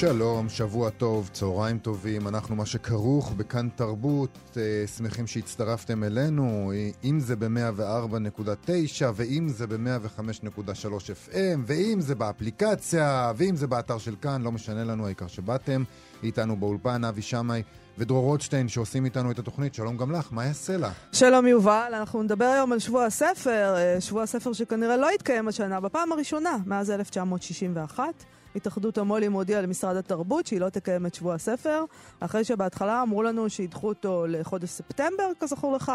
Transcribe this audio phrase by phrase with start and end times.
[0.00, 6.72] שלום, שבוע טוב, צהריים טובים, אנחנו מה שכרוך בכאן תרבות, אה, שמחים שהצטרפתם אלינו,
[7.04, 10.88] אם זה ב-104.9 ואם זה ב-105.3
[11.26, 15.82] FM ואם זה באפליקציה ואם זה באתר של כאן, לא משנה לנו, העיקר שבאתם.
[16.22, 17.62] איתנו באולפן אבי שמאי
[17.98, 19.74] ודרור רוטשטיין שעושים איתנו את התוכנית.
[19.74, 20.90] שלום גם לך, מה יעשה לה?
[21.12, 25.80] שלום יובל, אנחנו נדבר היום על שבוע הספר, אה, שבוע הספר שכנראה לא יתקיים השנה,
[25.80, 28.24] בפעם הראשונה מאז 1961.
[28.56, 31.84] התאחדות המו"לים הודיעה למשרד התרבות שהיא לא תקיים את שבוע הספר,
[32.20, 35.92] אחרי שבהתחלה אמרו לנו שידחו אותו לחודש ספטמבר, כזכור לך,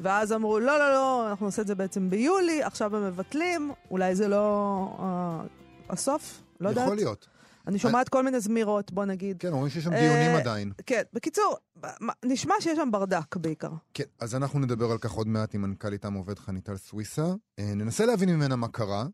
[0.00, 4.14] ואז אמרו, לא, לא, לא, אנחנו נעשה את זה בעצם ביולי, עכשיו הם מבטלים, אולי
[4.14, 5.40] זה לא אה,
[5.90, 6.84] הסוף, לא יודעת.
[6.84, 7.28] יכול להיות.
[7.66, 9.36] אני שומעת כל מיני זמירות, בוא נגיד.
[9.38, 10.72] כן, אומרים שיש שם דיונים אה, עדיין.
[10.86, 11.56] כן, בקיצור,
[12.24, 13.70] נשמע שיש שם ברדק בעיקר.
[13.94, 17.26] כן, אז אנחנו נדבר על כך עוד מעט עם מנכ"לית עם עובד חניטל סוויסה.
[17.58, 19.04] אה, ננסה להבין ממנה מה קרה,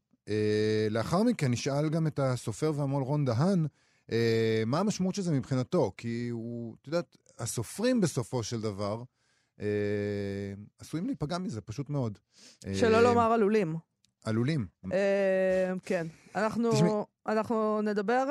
[0.91, 3.67] לאחר מכן נשאל גם את הסופר והמו"ל רון דהן,
[4.07, 4.13] uh,
[4.67, 9.03] מה המשמעות של זה מבחינתו, כי הוא, את יודעת, הסופרים בסופו של דבר
[9.57, 9.61] uh,
[10.79, 12.19] עשויים להיפגע מזה, פשוט מאוד.
[12.75, 13.77] שלא לומר עלולים.
[14.25, 14.67] עלולים.
[15.85, 16.07] כן.
[16.35, 18.25] אנחנו, אנחנו נדבר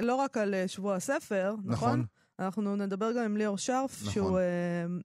[0.00, 1.88] לא רק על שבוע הספר, נכון?
[1.88, 2.04] נכון?
[2.38, 4.12] אנחנו נדבר גם עם ליאור שרף, נכון.
[4.12, 4.38] שהוא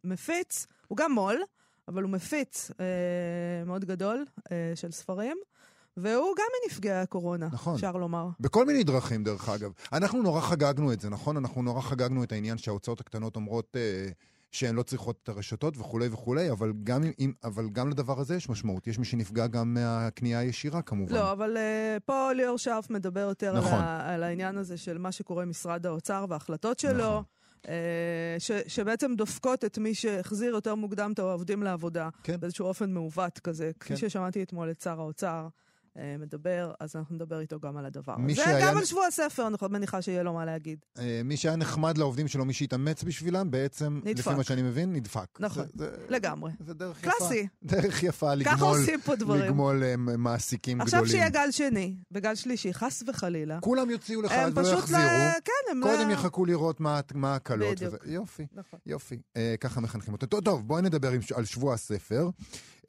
[0.03, 1.41] מפיץ, הוא גם מו"ל,
[1.87, 2.71] אבל הוא מפיץ
[3.65, 4.25] מאוד גדול
[4.75, 5.37] של ספרים.
[5.97, 7.75] והוא גם מנפגעי הקורונה, נכון.
[7.75, 8.29] אפשר לומר.
[8.39, 9.71] בכל מיני דרכים, דרך אגב.
[9.93, 11.37] אנחנו נורא חגגנו את זה, נכון?
[11.37, 14.09] אנחנו נורא חגגנו את העניין שההוצאות הקטנות אומרות אה,
[14.51, 18.49] שהן לא צריכות את הרשתות וכולי וכולי, אבל גם, אם, אבל גם לדבר הזה יש
[18.49, 18.87] משמעות.
[18.87, 21.15] יש מי שנפגע גם מהקנייה הישירה, כמובן.
[21.15, 23.73] לא, אבל אה, פה ליאור שרף מדבר יותר נכון.
[23.73, 26.93] על, ה, על העניין הזה של מה שקורה משרד האוצר וההחלטות שלו.
[26.93, 27.23] נכון.
[27.67, 32.39] אה, ש, שבעצם דופקות את מי שהחזיר יותר מוקדם את העובדים לעבודה, כן.
[32.39, 33.79] באיזשהו אופן מעוות כזה, כן.
[33.79, 35.47] כפי ששמעתי אתמול את שר האוצר.
[35.97, 38.35] אה, מדבר, אז אנחנו נדבר איתו גם על הדבר הזה.
[38.35, 38.67] שהיה...
[38.67, 40.79] גם על שבוע הספר, אני מניחה שיהיה לו מה להגיד.
[40.99, 44.27] אה, מי שהיה נחמד לעובדים שלו, מי שהתאמץ בשבילם, בעצם, נדפק.
[44.27, 45.25] לפי מה שאני מבין, נדפק.
[45.39, 46.51] נכון, זה, זה, לגמרי.
[46.59, 47.35] זה דרך קלאסי.
[47.35, 47.75] יפה.
[47.75, 49.41] דרך יפה לגמול, ככה עושים פה דברים.
[49.41, 51.23] לגמול uh, מעסיקים עכשיו גדולים.
[51.23, 53.59] עכשיו שיהיה גל שני, וגל שלישי, חס וחלילה.
[53.59, 55.01] כולם יוציאו לך, אז לא יחזירו.
[55.01, 55.33] לה...
[55.45, 56.13] כן, הם קודם לה...
[56.13, 57.75] יחכו לראות מה ההקלות.
[57.75, 57.93] בדיוק.
[57.93, 58.13] וזה...
[58.13, 58.79] יופי, נכון.
[58.85, 59.15] יופי.
[59.15, 60.41] Uh, ככה מחנכים אותו.
[60.41, 62.29] טוב, בואי נדבר על שבוע הספר.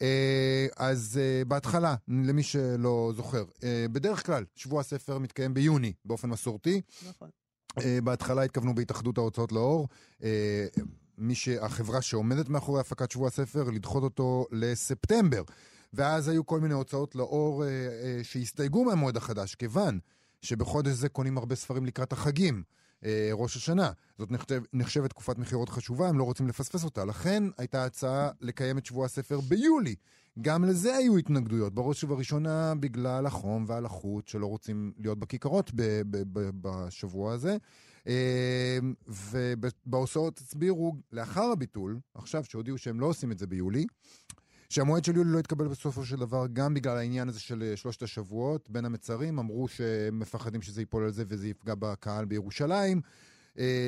[0.03, 6.28] אה, אז אה, בהתחלה, למי שלא זוכר, אה, בדרך כלל שבוע הספר מתקיים ביוני באופן
[6.28, 6.81] מסורתי.
[7.09, 7.28] נכון.
[8.05, 9.88] בהתחלה התכוונו בהתאחדות ההוצאות לאור.
[11.19, 15.43] מי שהחברה שעומדת מאחורי הפקת שבוע הספר, לדחות אותו לספטמבר.
[15.93, 17.65] ואז היו כל מיני הוצאות לאור
[18.22, 19.99] שהסתייגו מהמועד החדש, כיוון
[20.43, 22.62] שבחודש זה קונים הרבה ספרים לקראת החגים.
[23.05, 23.91] אה, ראש השנה.
[24.19, 27.05] זאת נחשב, נחשבת תקופת מכירות חשובה, הם לא רוצים לפספס אותה.
[27.05, 29.94] לכן הייתה הצעה לקיים את שבוע הספר ביולי.
[30.43, 36.22] גם לזה היו התנגדויות, בראש ובראשונה בגלל החום והלחות שלא רוצים להיות בכיכרות ב- ב-
[36.32, 37.56] ב- בשבוע הזה.
[38.06, 43.87] אה, ובהוצאות הסבירו לאחר הביטול, עכשיו שהודיעו שהם לא עושים את זה ביולי,
[44.69, 48.02] שהמועד של יולי לא התקבל בסופו של דבר גם בגלל העניין הזה של אה, שלושת
[48.02, 53.00] השבועות בין המצרים, אמרו שהם מפחדים שזה ייפול על זה וזה יפגע בקהל בירושלים.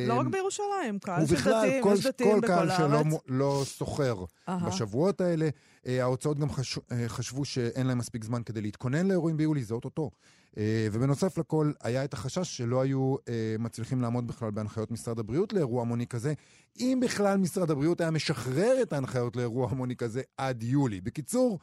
[0.09, 2.81] לא רק בירושלים, קהל של דתיים, יש דתיים בכל הארץ.
[2.81, 5.49] ובכלל, כל קהל שלא לא סוחר בשבועות האלה.
[5.87, 6.49] אה, ההוצאות גם
[6.93, 10.11] אה, חשבו שאין להם מספיק זמן כדי להתכונן לאירועים ביולי, זה אוטוטו.
[10.59, 13.17] אה, ובנוסף לכל, היה את החשש שלא היו
[13.59, 16.33] מצליחים לעמוד בכלל בהנחיות משרד הבריאות לאירוע המוני כזה,
[16.81, 21.01] אם בכלל משרד הבריאות היה משחרר את ההנחיות לאירוע המוני כזה עד יולי.
[21.01, 21.59] בקיצור,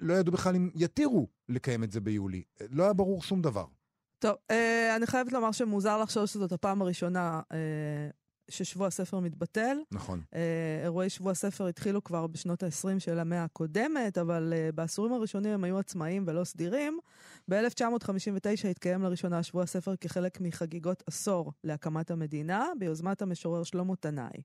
[0.00, 2.42] לא ידעו בכלל אם יתירו לקיים את זה ביולי.
[2.70, 3.64] לא היה ברור שום דבר.
[4.18, 7.58] טוב, אה, אני חייבת לומר שמוזר לחשוב שזאת הפעם הראשונה אה,
[8.48, 9.76] ששבוע הספר מתבטל.
[9.92, 10.20] נכון.
[10.34, 15.52] אה, אירועי שבוע הספר התחילו כבר בשנות ה-20 של המאה הקודמת, אבל אה, בעשורים הראשונים
[15.52, 16.98] הם היו עצמאיים ולא סדירים.
[17.50, 24.42] ב-1959 התקיים לראשונה שבוע הספר כחלק מחגיגות עשור להקמת המדינה, ביוזמת המשורר שלמה תנאי.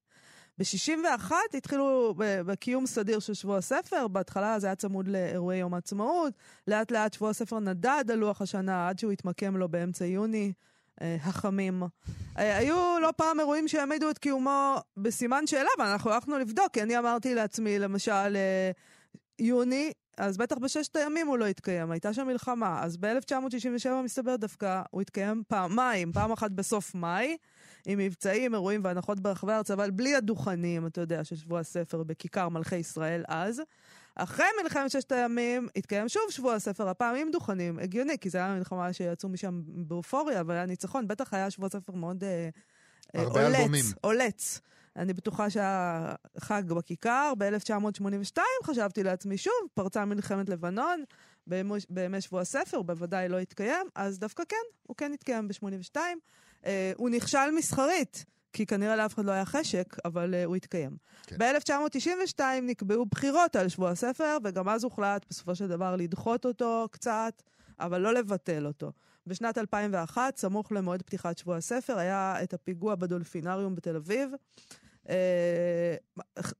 [0.62, 6.34] ב-61 התחילו בקיום סדיר של שבוע הספר, בהתחלה זה היה צמוד לאירועי יום העצמאות,
[6.68, 10.54] לאט לאט שבוע הספר נדד על לוח השנה עד שהוא התמקם לו באמצע יוני.
[11.02, 11.84] אה, החמים.
[12.38, 16.98] אה, היו לא פעם אירועים שהעמידו את קיומו בסימן שאלה, ואנחנו הלכנו לבדוק, כי אני
[16.98, 18.72] אמרתי לעצמי, למשל, אה,
[19.40, 22.84] יוני, אז בטח בששת הימים הוא לא התקיים, הייתה שם מלחמה.
[22.84, 27.38] אז ב-1967 מסתבר דווקא הוא התקיים פעמיים, פעם אחת בסוף מאי,
[27.86, 32.50] עם מבצעים, אירועים והנחות ברחבי הארץ, אבל בלי הדוכנים, אתה יודע, של שבוע הספר בכיכר
[32.50, 33.62] מלכי ישראל אז.
[34.16, 38.56] אחרי מלחמת ששת הימים התקיים שוב שבוע הספר, הפעם עם דוכנים, הגיוני, כי זו הייתה
[38.56, 42.50] מלחמה שיצאו משם באופוריה והיה ניצחון, בטח היה שבוע ספר מאוד אה,
[43.16, 43.86] אה, אלבומים.
[44.02, 44.62] עולץ.
[44.96, 51.04] אני בטוחה שהיה חג בכיכר, ב-1982 חשבתי לעצמי שוב, פרצה מלחמת לבנון,
[51.90, 54.56] בימי שבוע הספר, בוודאי לא התקיים, אז דווקא כן,
[54.88, 55.98] הוא כן התקיים ב-82.
[56.66, 58.26] אה, הוא נכשל מסחרית.
[58.54, 60.98] כי כנראה לאף אחד לא היה חשק, אבל uh, הוא התקיים.
[61.28, 61.36] כן.
[61.38, 67.42] ב-1992 נקבעו בחירות על שבוע הספר, וגם אז הוחלט בסופו של דבר לדחות אותו קצת,
[67.80, 68.92] אבל לא לבטל אותו.
[69.28, 74.32] בשנת 2001, סמוך למועד פתיחת שבוע הספר, היה את הפיגוע בדולפינריום בתל אביב.
[75.10, 75.96] אה,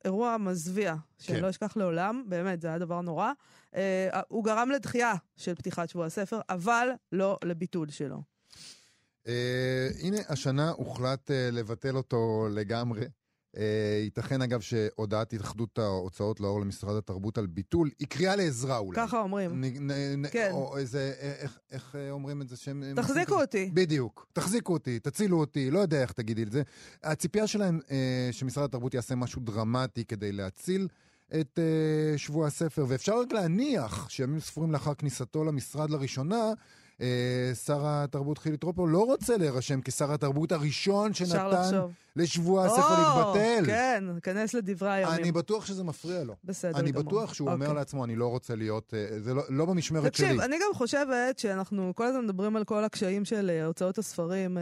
[0.06, 1.44] אירוע מזוויע, שאני כן.
[1.44, 3.32] לא אשכח לעולם, באמת, זה היה דבר נורא.
[3.76, 8.31] אה, הוא גרם לדחייה של פתיחת שבוע הספר, אבל לא לביטול שלו.
[9.28, 13.06] אה, הנה, השנה הוחלט אה, לבטל אותו לגמרי.
[13.58, 18.96] אה, ייתכן אגב שהודעת התאחדות ההוצאות לאור למשרד התרבות על ביטול היא קריאה לעזרה אולי.
[18.96, 19.64] ככה אומרים.
[19.64, 20.50] נ, נ, כן.
[20.52, 22.84] או איזה, איך, איך אומרים את זה שהם...
[22.96, 23.72] תחזיקו אותי.
[23.74, 24.28] בדיוק.
[24.34, 26.62] תחזיקו אותי, תצילו אותי, לא יודע איך תגידי את זה.
[27.04, 30.88] הציפייה שלהם אה, שמשרד התרבות יעשה משהו דרמטי כדי להציל
[31.40, 36.54] את אה, שבוע הספר, ואפשר רק להניח שימים ספורים לאחר כניסתו למשרד לראשונה,
[37.66, 41.80] שר התרבות חילי טרופר לא רוצה להירשם כשר התרבות הראשון שנתן
[42.16, 43.66] לשבוע הספר להתבטל.
[43.66, 45.14] כן, כנס לדברי הימים.
[45.14, 46.36] אני בטוח שזה מפריע לו.
[46.44, 47.04] בסדר אני גמור.
[47.04, 47.76] בטוח שהוא אומר אוקיי.
[47.76, 50.28] לעצמו, אני לא רוצה להיות, אה, זה לא, לא במשמרת שלי.
[50.28, 54.58] תקשיב, אני גם חושבת שאנחנו כל הזמן מדברים על כל הקשיים של אה, הוצאות הספרים.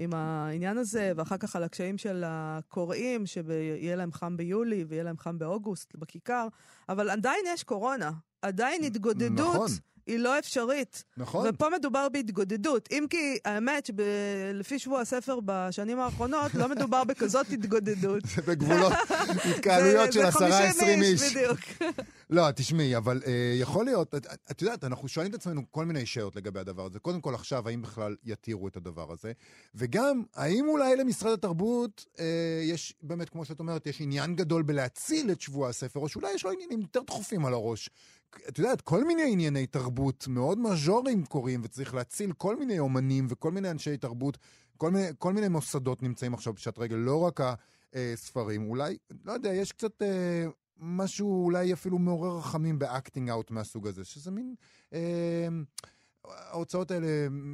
[0.00, 5.18] עם העניין הזה, ואחר כך על הקשיים של הקוראים, שיהיה להם חם ביולי ויהיה להם
[5.18, 6.48] חם באוגוסט בכיכר,
[6.88, 8.10] אבל עדיין יש קורונה.
[8.42, 9.68] עדיין התגודדות נכון.
[10.08, 11.04] היא לא אפשרית.
[11.16, 11.46] נכון.
[11.48, 12.88] ופה מדובר בהתגודדות.
[12.92, 18.22] אם כי האמת שלפי שבוע הספר בשנים האחרונות, לא מדובר בכזאת התגודדות.
[18.34, 18.92] זה בגבולות
[19.50, 21.36] התקהלויות של עשרה, עשרים איש.
[21.36, 21.58] בדיוק.
[22.30, 23.28] לא, תשמעי, אבל uh,
[23.60, 26.98] יכול להיות, את, את יודעת, אנחנו שואלים את עצמנו כל מיני שאלות לגבי הדבר הזה.
[26.98, 29.32] קודם כל, עכשיו, האם בכלל יתירו את הדבר הזה?
[29.74, 32.20] וגם, האם אולי למשרד התרבות אה,
[32.62, 36.44] יש, באמת, כמו שאת אומרת, יש עניין גדול בלהציל את שבוע הספר, או שאולי יש
[36.44, 37.90] לו עניינים יותר דחופים על הראש.
[38.48, 43.50] את יודעת, כל מיני ענייני תרבות מאוד מז'וריים קורים, וצריך להציל כל מיני אומנים וכל
[43.50, 44.38] מיני אנשי תרבות,
[44.76, 47.40] כל מיני, כל מיני מוסדות נמצאים עכשיו בפשיטת רגל, לא רק
[47.94, 48.68] הספרים.
[48.68, 50.46] אולי, לא יודע, יש קצת אה,
[50.78, 54.54] משהו אולי אפילו מעורר רחמים ב acting out מהסוג הזה, שזה מין...
[54.92, 55.48] אה,
[56.50, 57.06] ההוצאות האלה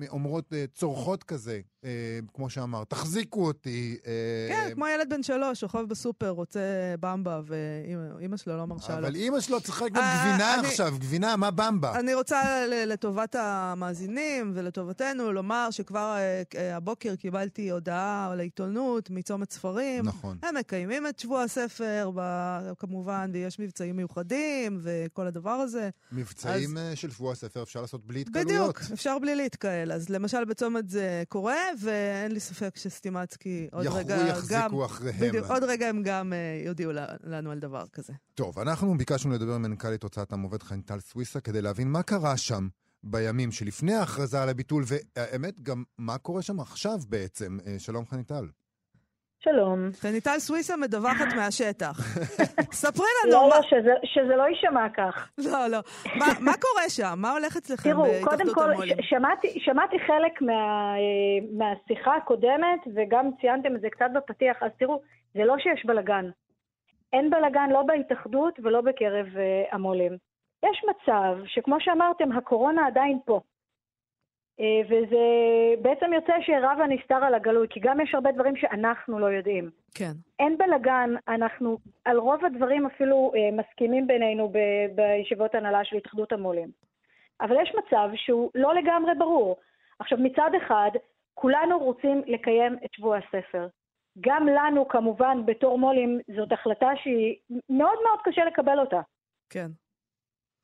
[0.09, 1.91] אומרות, אה, צורכות כזה, אה,
[2.35, 3.97] כמו שאמרת, תחזיקו אותי.
[4.07, 4.13] אה,
[4.49, 6.61] כן, כמו ילד בן שלוש, שוכב בסופר, רוצה
[7.01, 9.07] במבה, ואימא שלו לא מרשה לו.
[9.07, 11.99] אבל אימא שלו צריכה לקנות גבינה עכשיו, גבינה, מה במבה?
[11.99, 16.17] אני רוצה לטובת המאזינים ולטובתנו לומר שכבר
[16.59, 20.05] הבוקר קיבלתי הודעה לעיתונות מצומת ספרים.
[20.05, 20.39] נכון.
[20.43, 22.11] הם מקיימים את שבוע הספר,
[22.79, 25.91] כמובן, ויש מבצעים מיוחדים וכל הדבר הזה.
[26.13, 28.64] מבצעים של שבוע הספר אפשר לעשות בלי התקהלויות.
[28.69, 29.93] בדיוק, אפשר בלי להתקהל.
[29.93, 34.27] אז למשל בצומת זה קורה, ואין לי ספק שסטימצקי עוד רגע גם...
[34.27, 35.29] יחזיקו אחריהם.
[35.29, 36.93] בדיוק, עוד רגע הם גם uh, יודיעו
[37.25, 38.13] לנו על דבר כזה.
[38.35, 42.69] טוב, אנחנו ביקשנו לדבר עם מנכ"לית הוצאת המובד חניטל סוויסה כדי להבין מה קרה שם
[43.03, 47.59] בימים שלפני ההכרזה על הביטול, והאמת, גם מה קורה שם עכשיו בעצם.
[47.67, 48.47] אה, שלום חניטל.
[49.45, 49.79] שלום.
[50.01, 51.97] חניטל סוויסה מדווחת מהשטח.
[52.83, 53.33] ספרי לנו.
[53.33, 55.29] לא, לא, שזה, שזה לא יישמע כך.
[55.39, 55.79] לא, לא.
[56.19, 57.15] מה, מה קורה שם?
[57.17, 58.95] מה הולך אצלכם בהתאחדות המו"לים?
[58.95, 59.03] תראו, קודם כל,
[59.59, 60.95] שמעתי חלק מה,
[61.59, 65.01] מהשיחה הקודמת, וגם ציינתם את זה קצת בפתיח, אז תראו,
[65.35, 66.31] זה לא שיש בלגן.
[67.13, 70.13] אין בלגן לא בהתאחדות ולא בקרב uh, המו"לים.
[70.65, 73.41] יש מצב שכמו שאמרתם, הקורונה עדיין פה.
[74.61, 75.25] אה, וזה
[75.83, 79.71] בעצם יוצא שרב הנסתר על הגלוי, כי גם יש הרבה דברים שאנחנו לא יודעים.
[79.95, 80.13] כן.
[80.39, 86.33] אין בלגן, אנחנו על רוב הדברים אפילו אה, מסכימים בינינו ב- בישיבות הנהלה של התאחדות
[86.33, 86.71] המו"לים.
[87.41, 89.57] אבל יש מצב שהוא לא לגמרי ברור.
[89.99, 90.91] עכשיו, מצד אחד,
[91.35, 93.67] כולנו רוצים לקיים את שבוע הספר.
[94.21, 99.01] גם לנו, כמובן, בתור מו"לים, זאת החלטה שהיא מאוד מאוד קשה לקבל אותה.
[99.51, 99.67] כן.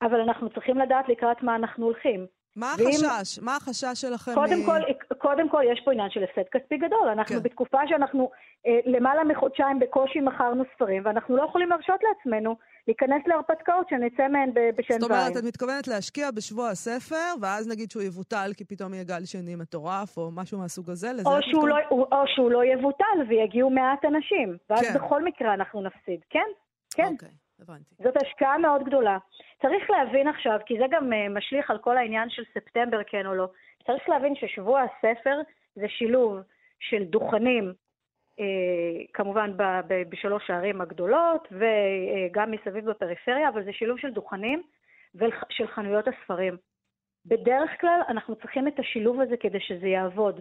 [0.01, 2.25] אבל אנחנו צריכים לדעת לקראת מה אנחנו הולכים.
[2.55, 3.37] מה החשש?
[3.37, 3.45] ואם...
[3.45, 4.33] מה החשש שלכם?
[4.33, 4.65] קודם, מ...
[4.65, 4.79] כל,
[5.17, 7.09] קודם כל, יש פה עניין של הפסד כספי גדול.
[7.11, 7.43] אנחנו כן.
[7.43, 8.31] בתקופה שאנחנו
[8.67, 12.55] אה, למעלה מחודשיים בקושי מכרנו ספרים, ואנחנו לא יכולים להרשות לעצמנו
[12.87, 18.03] להיכנס להרפתקאות שנצא מהן בשן זאת אומרת, את מתכוונת להשקיע בשבוע הספר, ואז נגיד שהוא
[18.03, 21.11] יבוטל כי פתאום יהיה גל שני מטורף, או משהו מהסוג הזה?
[21.25, 21.69] או שהוא, מתכוון...
[21.69, 24.93] לא, או שהוא לא יבוטל ויגיעו מעט אנשים, ואז כן.
[24.93, 26.47] בכל מקרה אנחנו נפסיד, כן?
[26.95, 27.11] כן.
[27.13, 27.40] אוקיי.
[27.61, 27.95] הבנתי.
[28.03, 29.17] זאת השקעה מאוד גדולה.
[29.61, 33.35] צריך להבין עכשיו, כי זה גם uh, משליך על כל העניין של ספטמבר, כן או
[33.35, 33.47] לא,
[33.85, 35.39] צריך להבין ששבוע הספר
[35.75, 36.37] זה שילוב
[36.79, 37.73] של דוכנים,
[38.39, 38.43] uh,
[39.13, 39.51] כמובן
[40.09, 44.63] בשלוש הערים הגדולות, וגם uh, מסביב בפריפריה, אבל זה שילוב של דוכנים
[45.15, 46.57] ושל חנויות הספרים.
[47.25, 50.39] בדרך כלל אנחנו צריכים את השילוב הזה כדי שזה יעבוד.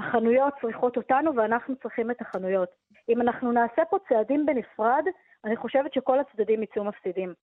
[0.00, 2.68] החנויות צריכות אותנו ואנחנו צריכים את החנויות.
[3.08, 5.04] אם אנחנו נעשה פה צעדים בנפרד,
[5.44, 7.34] אני חושבת שכל הצדדים יצאו מפסידים.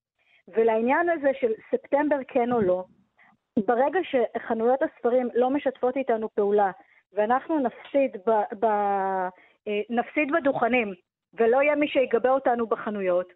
[0.47, 2.83] ולעניין הזה של ספטמבר כן או לא,
[3.67, 6.71] ברגע שחנויות הספרים לא משתפות איתנו פעולה
[7.13, 8.65] ואנחנו נפסיד, ב, ב,
[9.67, 10.93] אה, נפסיד בדוכנים
[11.33, 13.27] ולא יהיה מי שיגבה אותנו בחנויות,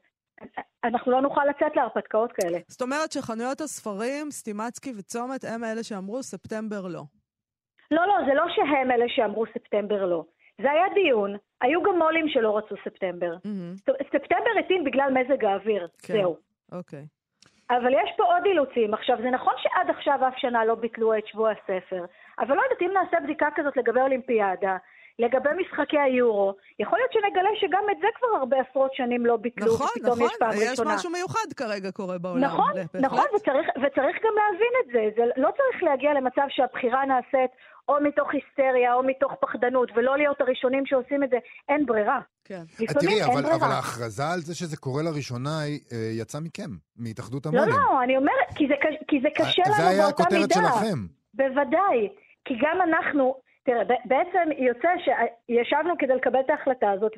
[0.84, 2.58] אנחנו לא נוכל לצאת להרפתקאות כאלה.
[2.68, 7.04] זאת אומרת שחנויות הספרים, סטימצקי וצומת, הם אלה שאמרו ספטמבר לא.
[7.92, 10.24] לא, לא, זה לא שהם אלה שאמרו ספטמבר לא.
[10.62, 13.34] זה היה דיון, היו גם מו"לים שלא רצו ספטמבר.
[13.34, 13.92] Mm-hmm.
[14.04, 16.14] ספטמבר התאים בגלל מזג האוויר, כן.
[16.14, 16.36] זהו.
[16.72, 17.06] אוקיי.
[17.70, 18.94] אבל יש פה עוד אילוצים.
[18.94, 22.06] עכשיו, זה נכון שעד עכשיו אף שנה לא ביטלו את שבוע הספר,
[22.40, 24.78] אבל לא יודעת, אם נעשה בדיקה כזאת לגבי אולימפיאדה,
[25.20, 29.74] לגבי משחקי היורו, יכול להיות שנגלה שגם את זה כבר הרבה עשרות שנים לא ביטלו,
[29.74, 30.72] נכון, ופתאום נכון, יש פעם ראשונה.
[30.74, 32.44] נכון, יש משהו מיוחד כרגע קורה בעולם.
[32.44, 33.02] נכון, בהחלט.
[33.02, 35.02] נכון, וצריך, וצריך גם להבין את זה.
[35.16, 37.52] זה לא צריך להגיע למצב שהבחירה נעשית
[37.92, 41.38] או מתוך היסטריה או מתוך פחדנות, ולא להיות הראשונים שעושים את זה.
[41.70, 42.20] אין ברירה.
[42.46, 42.62] כן.
[42.80, 43.56] לפעמים תראי, אין אבל, ברירה.
[43.56, 45.50] אבל ההכרזה על זה שזה קורה לראשונה
[45.92, 47.70] אה, יצאה מכם, מהתאחדות המו"לים.
[47.70, 48.74] לא, לא, אני אומרת, כי זה,
[49.08, 49.84] כי זה קשה לנו באותה מידה.
[49.84, 51.00] זה היה הכותרת שלכם.
[51.34, 52.10] בוודאי.
[52.46, 57.12] כי גם אנחנו, תראה, בעצם יוצא שישבנו כדי לקבל את ההחלטה הזאת,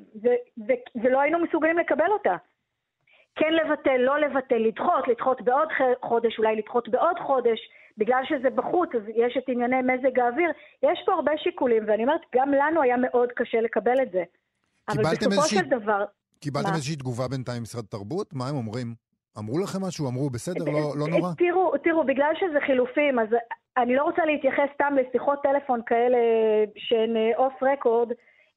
[1.04, 2.36] ולא היינו מסוגלים לקבל אותה.
[3.36, 5.68] כן לבטל, לא לבטל, לדחות, לדחות בעוד
[6.06, 7.60] חודש, אולי לדחות בעוד חודש,
[7.98, 10.52] בגלל שזה בחוץ, אז יש את ענייני מזג האוויר.
[10.84, 14.24] יש פה הרבה שיקולים, ואני אומרת, גם לנו היה מאוד קשה לקבל את זה.
[14.90, 15.60] אבל בסופו איזושהי...
[15.60, 16.06] של דבר...
[16.40, 16.76] קיבלתם מה?
[16.76, 18.34] איזושהי תגובה בינתיים ממשרד התרבות?
[18.34, 18.96] מה הם אומרים?
[19.40, 20.10] אמרו לכם משהו?
[20.10, 21.30] אמרו, בסדר, לא, לא נורא?
[21.46, 23.28] תראו, תראו, בגלל שזה חילופים, אז
[23.78, 26.18] אני לא רוצה להתייחס סתם לשיחות טלפון כאלה
[26.78, 28.12] שהן אוף אה, רקורד.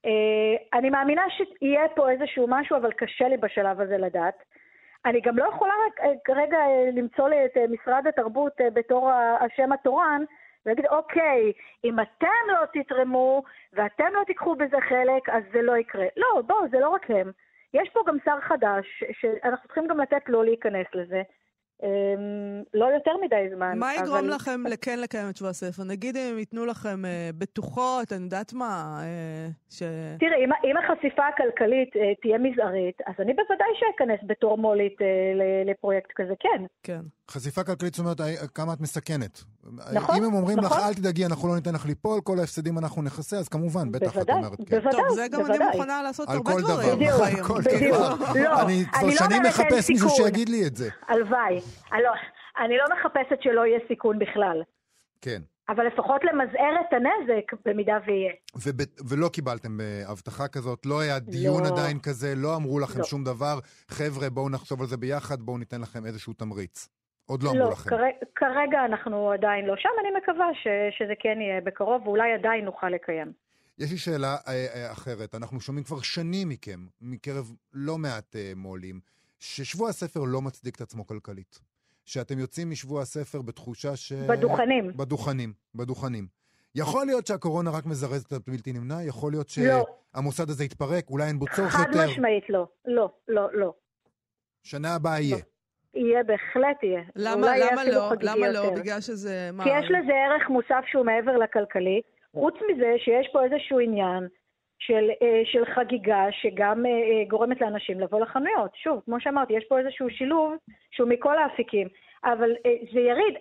[0.07, 4.37] אה, אני מאמינה שיהיה פה איזשהו משהו, אבל קשה לי בשלב הזה לדעת.
[5.06, 6.58] אני גם לא יכולה אה, כרגע
[6.92, 9.10] למצוא לי את משרד התרבות בתור
[9.40, 10.22] השם התורן,
[10.66, 11.52] ולהגיד, אוקיי,
[11.84, 16.06] אם אתם לא תתרמו ואתם לא תיקחו בזה חלק, אז זה לא יקרה.
[16.16, 17.30] לא, בואו, זה לא רק הם.
[17.75, 21.22] יש פה גם שר חדש, שאנחנו צריכים גם לתת לו להיכנס לזה.
[21.83, 21.88] אמ,
[22.75, 23.78] לא יותר מדי זמן.
[23.78, 24.35] מה יגרום אבל...
[24.35, 25.85] לכם לכן לקיים את שבוע הספר?
[25.85, 29.83] נגיד אם הם ייתנו לכם אה, בטוחות, אני יודעת מה, אה, ש...
[30.18, 35.06] תראה, אם, אם החשיפה הכלכלית אה, תהיה מזערית, אז אני בוודאי שאכנס בתור מולית אה,
[35.71, 36.64] לפרויקט כזה, כן.
[36.83, 37.00] כן.
[37.30, 39.45] חשיפה כלכלית זאת אומרת, אה, כמה את מסכנת.
[39.92, 40.78] נכון, אם הם אומרים נכון.
[40.78, 44.12] לך, אל תדאגי, אנחנו לא ניתן לך ליפול, כל ההפסדים אנחנו נכסה, אז כמובן, בטח
[44.14, 44.80] בוודאי, את אומרת כן.
[44.80, 45.68] בוודאי, טוב, זה גם בוודאי.
[45.68, 47.37] אני מוכנה לעשות הרבה דברים בדיוק, בחיים.
[47.37, 48.14] על כל דבר.
[48.35, 50.11] לא, אני כבר אני לא שנים מחפש מישהו.
[50.11, 50.88] שיגיד לי את זה.
[51.09, 51.61] הלוואי.
[51.92, 52.12] לא,
[52.64, 54.62] אני לא מחפשת שלא יהיה סיכון בכלל.
[55.20, 55.42] כן.
[55.68, 58.32] אבל לפחות למזער את הנזק, במידה ויהיה.
[58.56, 61.68] וב- ולא קיבלתם uh, הבטחה כזאת, לא היה דיון לא.
[61.68, 63.04] עדיין כזה, לא אמרו לכם לא.
[63.04, 63.58] שום דבר,
[63.88, 66.88] חבר'ה, בואו נחשוב על זה ביחד, בואו ניתן לכם איזשהו תמריץ.
[67.26, 67.90] עוד לא אמרו לא, לכם.
[67.90, 70.66] כרגע, כרגע אנחנו עדיין לא שם, אני מקווה ש,
[70.99, 73.32] שזה כן יהיה בקרוב, ואולי עדיין נוכל לקיים.
[73.78, 75.35] יש לי שאלה אה, אה, אחרת.
[75.35, 79.00] אנחנו שומעים כבר שנים מכם, מקרב לא מעט אה, מו"לים,
[79.38, 81.61] ששבוע הספר לא מצדיק את עצמו כלכלית.
[82.05, 84.12] שאתם יוצאים משבוע הספר בתחושה ש...
[84.12, 84.97] בדוכנים.
[84.97, 86.26] בדוכנים, בדוכנים.
[86.75, 89.85] יכול להיות שהקורונה רק מזרזת את הבלתי נמנע, יכול להיות לא.
[90.14, 92.11] שהמוסד הזה יתפרק, אולי אין בו צורך חד יותר.
[92.11, 92.66] משמעית לא.
[92.85, 93.73] לא, לא, לא.
[94.62, 95.37] שנה הבאה יהיה.
[95.95, 97.02] יהיה, בהחלט יהיה.
[97.16, 98.12] למה, יהיה למה אפילו לא?
[98.21, 98.59] למה לא?
[98.59, 98.81] יותר.
[98.81, 99.50] בגלל שזה...
[99.52, 99.64] מה?
[99.64, 102.00] כי יש לזה ערך מוסף שהוא מעבר לכלכלי.
[102.35, 104.28] חוץ מזה שיש פה איזשהו עניין
[104.78, 108.71] של, אה, של חגיגה שגם אה, אה, גורמת לאנשים לבוא לחנויות.
[108.75, 110.54] שוב, כמו שאמרתי, יש פה איזשהו שילוב
[110.90, 111.88] שהוא מכל האפיקים,
[112.25, 112.50] אבל
[112.92, 113.35] זה יריד.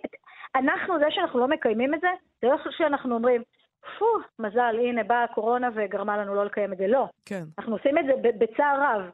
[0.56, 2.08] אנחנו, זה שאנחנו לא מקיימים את זה,
[2.42, 3.42] זה לא שאנחנו אומרים,
[3.98, 4.06] פו,
[4.38, 6.86] מזל, הנה באה הקורונה וגרמה לנו לא לקיים את זה.
[6.86, 7.06] לא.
[7.26, 7.42] כן.
[7.58, 9.10] אנחנו עושים את זה בצער רב.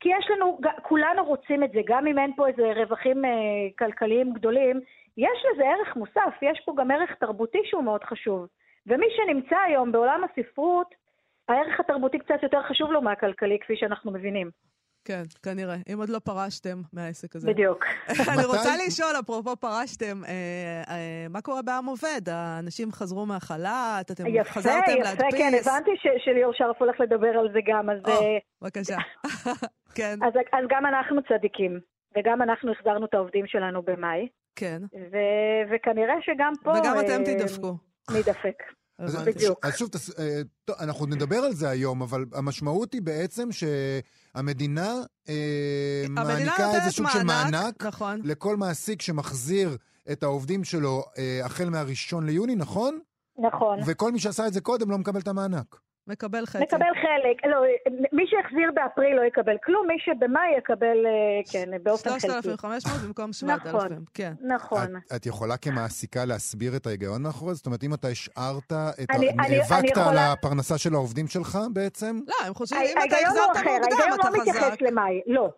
[0.00, 3.30] כי יש לנו, כולנו רוצים את זה, גם אם אין פה איזה רווחים אה,
[3.78, 4.80] כלכליים גדולים,
[5.16, 8.46] יש לזה ערך מוסף, יש פה גם ערך תרבותי שהוא מאוד חשוב.
[8.86, 10.94] ומי שנמצא היום בעולם הספרות,
[11.52, 14.50] הערך התרבותי קצת יותר חשוב לו מהכלכלי, כפי שאנחנו מבינים.
[15.04, 15.76] כן, כנראה.
[15.92, 17.48] אם עוד לא פרשתם מהעסק הזה.
[17.52, 17.84] בדיוק.
[18.34, 22.20] אני רוצה לשאול, אפרופו פרשתם, אה, אה, מה קורה בעם עובד?
[22.30, 25.34] האנשים חזרו מהחל"ת, אתם יפה, חזרתם יפה, להדפיס?
[25.40, 28.96] כן, הבנתי ש- שליאור שרף הולך לדבר על זה גם, אז, או, אה, בבקשה.
[29.96, 31.80] כן, אז, אז גם אנחנו צדיקים,
[32.16, 34.82] וגם אנחנו החזרנו את העובדים שלנו במאי, כן.
[34.94, 36.70] ו- וכנראה שגם פה...
[36.70, 37.74] וגם אתם אה, תידפקו.
[39.00, 39.66] בדיוק.
[39.66, 39.90] אז שוב,
[40.80, 44.94] אנחנו נדבר על זה היום, אבל המשמעות היא בעצם שהמדינה
[46.08, 48.20] מעניקה איזה סוג של מענק נכון.
[48.24, 49.76] לכל מעסיק שמחזיר
[50.12, 51.04] את העובדים שלו
[51.44, 52.98] החל מהראשון ליוני, נכון?
[53.38, 53.78] נכון.
[53.86, 55.80] וכל מי שעשה את זה קודם לא מקבל את המענק.
[56.06, 56.64] מקבל חצי.
[56.64, 57.46] מקבל חלק.
[57.46, 57.58] לא,
[58.12, 61.06] מי שהחזיר באפריל לא יקבל כלום, מי שבמאי יקבל,
[61.52, 62.26] כן, באופן חלקי.
[62.26, 63.74] 3,500 במקום 7,000.
[63.74, 64.32] נכון, כן.
[64.40, 64.96] נכון.
[64.96, 67.56] את, את יכולה כמעסיקה להסביר את ההיגיון מאחורי זה?
[67.56, 69.32] זאת אומרת, אם אתה השארת את אני, ה...
[69.32, 70.10] אני, נאבקת אני יכולה...
[70.10, 72.16] על הפרנסה של העובדים שלך בעצם?
[72.28, 73.66] לא, הם חושבים, אם אתה החזרת מוקדם, אתה חזק.
[73.66, 75.50] ההיגיון לא מתייחס למאי, לא.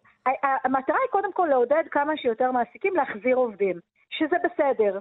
[0.64, 3.76] המטרה היא קודם כל לעודד כמה שיותר מעסיקים להחזיר עובדים,
[4.10, 4.98] שזה בסדר.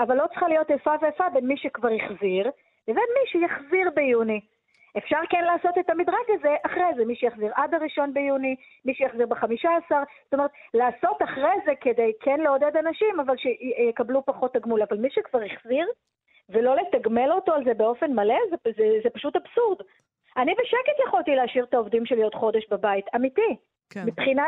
[0.00, 2.50] אבל לא צריכה להיות איפה ואיפה בין מי שכבר החזיר
[2.88, 4.40] לבין מי שיחזיר ביוני.
[4.98, 9.26] אפשר כן לעשות את המדרג הזה אחרי זה, מי שיחזיר עד הראשון ביוני, מי שיחזיר
[9.26, 14.82] בחמישה עשר, זאת אומרת, לעשות אחרי זה כדי כן לעודד אנשים, אבל שיקבלו פחות תגמול.
[14.82, 15.86] אבל מי שכבר החזיר,
[16.48, 19.78] ולא לתגמל אותו על זה באופן מלא, זה, זה, זה פשוט אבסורד.
[20.36, 23.56] אני בשקט יכולתי להשאיר את העובדים שלי עוד חודש בבית, אמיתי.
[23.90, 24.04] כן.
[24.06, 24.44] מבחינה,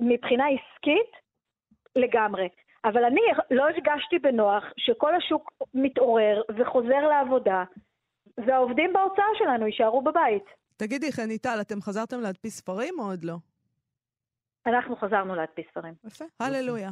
[0.00, 1.10] מבחינה עסקית,
[1.96, 2.48] לגמרי.
[2.84, 7.64] אבל אני לא הרגשתי בנוח שכל השוק מתעורר וחוזר לעבודה,
[8.46, 10.44] והעובדים בהוצאה שלנו יישארו בבית.
[10.76, 13.34] תגידי, חניטל, אתם חזרתם להדפיס ספרים או עוד לא?
[14.66, 15.94] אנחנו חזרנו להדפיס ספרים.
[16.06, 16.90] יפה, הללויה.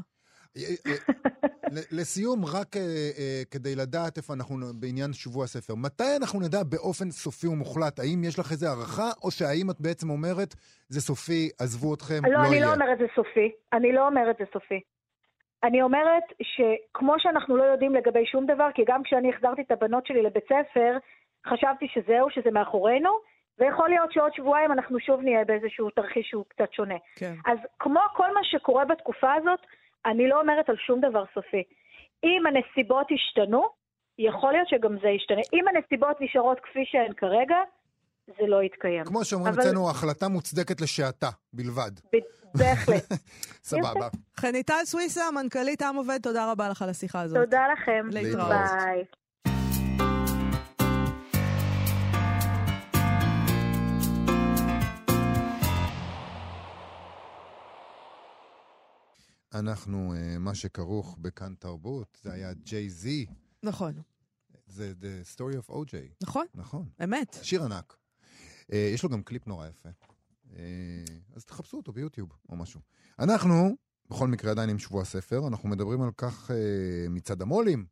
[1.92, 7.10] לסיום, רק uh, uh, כדי לדעת איפה אנחנו בעניין שבוע הספר, מתי אנחנו נדע באופן
[7.10, 7.98] סופי ומוחלט?
[7.98, 10.54] האם יש לך איזה הערכה, או שהאם את בעצם אומרת,
[10.88, 12.66] זה סופי, עזבו אתכם, לא, לא אני יהיה?
[12.66, 13.52] לא אומרת זה סופי.
[13.72, 14.80] אני לא אומרת זה סופי.
[15.62, 20.06] אני אומרת שכמו שאנחנו לא יודעים לגבי שום דבר, כי גם כשאני החזרתי את הבנות
[20.06, 20.98] שלי לבית ספר,
[21.46, 23.10] חשבתי שזהו, שזה מאחורינו,
[23.58, 26.94] ויכול להיות שעוד שבועיים אנחנו שוב נהיה באיזשהו תרחיש שהוא קצת שונה.
[27.16, 27.34] כן.
[27.46, 29.60] אז כמו כל מה שקורה בתקופה הזאת,
[30.06, 31.62] אני לא אומרת על שום דבר סופי.
[32.24, 33.62] אם הנסיבות ישתנו,
[34.18, 35.40] יכול להיות שגם זה ישתנה.
[35.52, 37.56] אם הנסיבות נשארות כפי שהן כרגע,
[38.26, 39.04] זה לא יתקיים.
[39.04, 39.62] כמו שאומרים אבל...
[39.62, 41.90] אצלנו, החלטה מוצדקת לשעתה בלבד.
[42.54, 43.12] בהחלט.
[43.70, 44.08] סבבה.
[44.36, 47.38] חניטל סוויסה, מנכ"לית עם עובד, תודה רבה לך על השיחה הזאת.
[47.44, 48.06] תודה לכם.
[48.12, 48.48] להתראות.
[48.48, 49.04] ביי.
[59.54, 63.26] אנחנו, uh, מה שכרוך בכאן תרבות, זה היה ג'יי זי.
[63.62, 64.02] נכון.
[64.66, 65.94] זה The Story of OJ.
[66.22, 66.46] נכון.
[66.54, 66.88] נכון.
[67.04, 67.38] אמת.
[67.42, 67.96] שיר ענק.
[68.62, 69.88] Uh, יש לו גם קליפ נורא יפה.
[70.44, 70.56] Uh,
[71.36, 72.80] אז תחפשו אותו ביוטיוב או משהו.
[73.18, 73.76] אנחנו,
[74.10, 76.50] בכל מקרה עדיין עם שבוע הספר, אנחנו מדברים על כך
[77.10, 77.86] מצד המו"לים,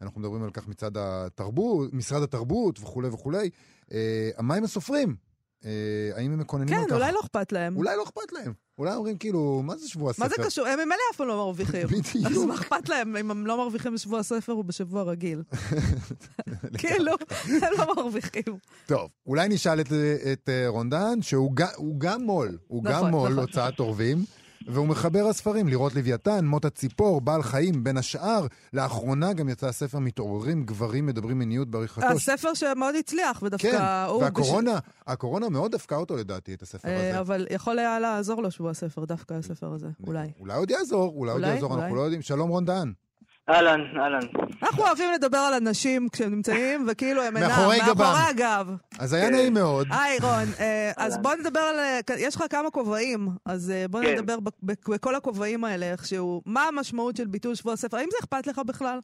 [0.00, 3.50] אנחנו מדברים על כך מצד התרבות, משרד התרבות וכולי וכולי.
[4.38, 5.16] מה הם הסופרים?
[5.64, 5.70] אה,
[6.16, 6.88] האם הם מקוננים כן, כך?
[6.88, 7.76] כן, אולי לא אכפת להם.
[7.76, 8.52] אולי לא אכפת להם.
[8.78, 10.24] אולי אומרים כאילו, מה זה שבוע הספר?
[10.24, 10.66] מה זה קשור?
[10.66, 11.86] הם ממילא אף פעם לא מרוויחים.
[12.14, 12.26] בדיוק.
[12.26, 15.42] אז מה אכפת להם אם הם לא מרוויחים בשבוע הספר או בשבוע רגיל?
[16.78, 17.12] כאילו,
[17.46, 18.42] הם לא מרוויחים.
[18.86, 21.52] טוב, אולי נשאל את, אה, רונדן, שהוא
[21.98, 23.38] גם מו"ל, הוא גם נכון, מו"ל, נכון.
[23.38, 24.24] הוצאת עורבים.
[24.66, 28.46] והוא מחבר הספרים, לראות לוויתן, מות הציפור, בעל חיים, בין השאר.
[28.72, 32.06] לאחרונה גם יצא הספר מתעוררים גברים מדברים מיניות בעריכתו.
[32.06, 33.78] הספר שמאוד הצליח, ודווקא כן,
[34.20, 34.80] והקורונה, בש...
[35.06, 37.20] הקורונה מאוד דפקה אותו לדעתי, את הספר הזה.
[37.20, 40.28] אבל יכול היה לעזור לו שהוא הספר, דווקא הספר הזה, אולי.
[40.40, 42.22] אולי עוד יעזור, אולי עוד יעזור, אנחנו לא יודעים.
[42.22, 42.92] שלום רון דהן.
[43.52, 44.20] אהלן, אהלן.
[44.62, 47.78] אנחנו אוהבים לדבר על אנשים כשהם נמצאים, וכאילו הם אינם, מאחורי
[48.30, 48.76] הגב.
[49.00, 49.86] אז היה נעים מאוד.
[49.90, 51.76] היי רון, אה, אז בוא נדבר על,
[52.18, 54.12] יש לך כמה כובעים, אז אה, בוא כן.
[54.12, 56.42] נדבר בכל הכובעים האלה איכשהו.
[56.46, 57.96] מה המשמעות של ביטול שבוע הספר?
[57.96, 58.98] האם זה אכפת לך בכלל?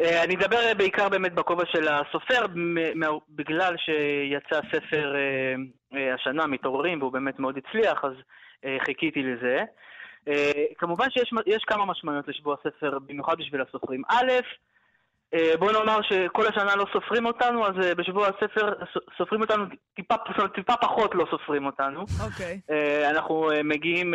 [0.00, 2.46] אה, אני אדבר בעיקר באמת בכובע של הסופר,
[3.30, 5.14] בגלל שיצא ספר
[6.14, 8.12] השנה, מתעוררים, והוא באמת מאוד הצליח, אז
[8.84, 9.64] חיכיתי לזה.
[10.28, 14.02] Uh, כמובן שיש כמה משמעויות לשבוע הספר, במיוחד בשביל הסופרים.
[14.08, 14.32] א',
[15.34, 18.72] uh, בוא נאמר שכל השנה לא סופרים אותנו, אז uh, בשבוע הספר
[19.18, 19.64] סופרים אותנו,
[19.94, 20.14] טיפה,
[20.54, 22.00] טיפה פחות לא סופרים אותנו.
[22.00, 22.60] אוקיי.
[22.70, 23.10] Okay.
[23.10, 24.14] אנחנו מגיעים,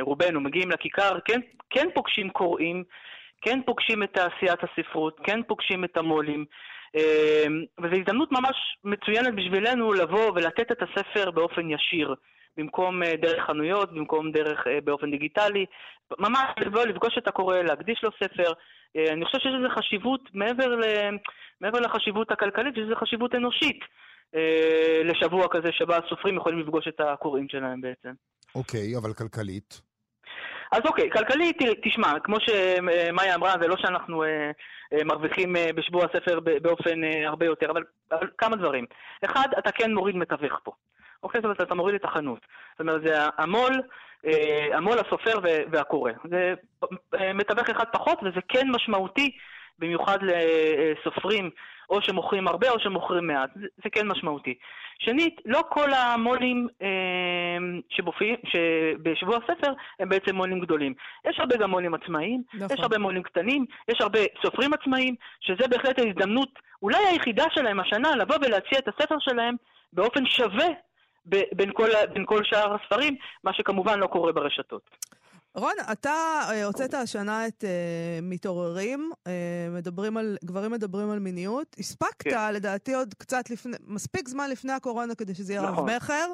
[0.00, 1.40] רובנו מגיעים לכיכר, כן,
[1.70, 2.84] כן פוגשים קוראים,
[3.42, 6.44] כן פוגשים את תעשיית הספרות, כן פוגשים את המו"לים.
[7.78, 12.14] וזו הזדמנות ממש מצוינת בשבילנו לבוא ולתת את הספר באופן ישיר.
[12.56, 15.66] במקום אה, דרך חנויות, במקום דרך אה, באופן דיגיטלי,
[16.18, 18.52] ממש לבוא לפגוש את הקורא, להקדיש לו ספר.
[18.96, 20.84] אה, אני חושב שיש לזה חשיבות מעבר, ל...
[21.60, 23.80] מעבר לחשיבות הכלכלית, יש לזה חשיבות אנושית
[25.04, 28.12] לשבוע כזה שבה הסופרים יכולים לפגוש את הקוראים שלהם בעצם.
[28.54, 29.80] אוקיי, okay, אבל כלכלית?
[30.72, 34.24] אז אוקיי, כלכלית, תשמע, כמו שמאיה אמרה, זה לא שאנחנו
[35.04, 38.84] מרוויחים בשבוע הספר באופן הרבה יותר, אבל, אבל כמה דברים.
[39.24, 40.72] אחד, אתה כן מוריד מתווך פה.
[41.22, 41.40] אוקיי?
[41.40, 42.40] זאת אומרת, אתה מוריד את החנות.
[42.72, 43.82] זאת אומרת, זה המו"ל,
[44.26, 45.38] אה, המו"ל, הסופר
[45.70, 46.12] והקורא.
[46.30, 46.54] זה
[47.14, 49.30] אה, מתווך אחד פחות, וזה כן משמעותי
[49.78, 51.50] במיוחד לסופרים,
[51.90, 54.54] או שמוכרים הרבה או שמוכרים מעט, זה, כן משמעותי.
[54.98, 56.88] שנית, לא כל המו"לים אה,
[57.88, 60.94] שבופיעים, שבשבוע הספר הם בעצם מו"לים גדולים.
[61.24, 62.76] יש הרבה גם מו"לים עצמאיים, נכון.
[62.76, 68.16] יש הרבה מו"לים קטנים, יש הרבה סופרים עצמאיים, שזה בהחלט ההזדמנות, אולי היחידה שלהם השנה,
[68.16, 69.54] לבוא ולהציע את הספר שלהם
[69.92, 70.66] באופן שווה
[71.26, 74.82] בין כל, בין כל שאר הספרים, מה שכמובן לא קורה ברשתות.
[75.56, 77.66] רון, אתה uh, הוצאת השנה את uh,
[78.22, 79.28] מתעוררים, uh,
[79.70, 81.76] מדברים על, גברים מדברים על מיניות.
[81.78, 82.54] הספקת, כן.
[82.54, 85.90] לדעתי, עוד קצת לפני, מספיק זמן לפני הקורונה כדי שזה יהיה נכון.
[85.90, 86.32] רב-מכר.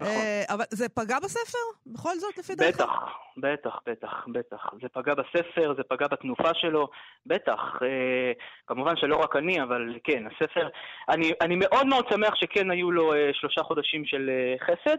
[0.00, 0.14] נכון.
[0.14, 1.58] Uh, אבל זה פגע בספר?
[1.86, 2.76] בכל זאת, לפי דעתך?
[2.76, 2.92] בטח,
[3.36, 4.70] בטח, בטח, בטח.
[4.82, 6.88] זה פגע בספר, זה פגע בתנופה שלו,
[7.26, 7.60] בטח.
[7.76, 7.84] Uh,
[8.66, 10.68] כמובן שלא רק אני, אבל כן, הספר...
[11.08, 14.30] אני, אני מאוד מאוד שמח שכן היו לו uh, שלושה חודשים של
[14.60, 14.96] חסד,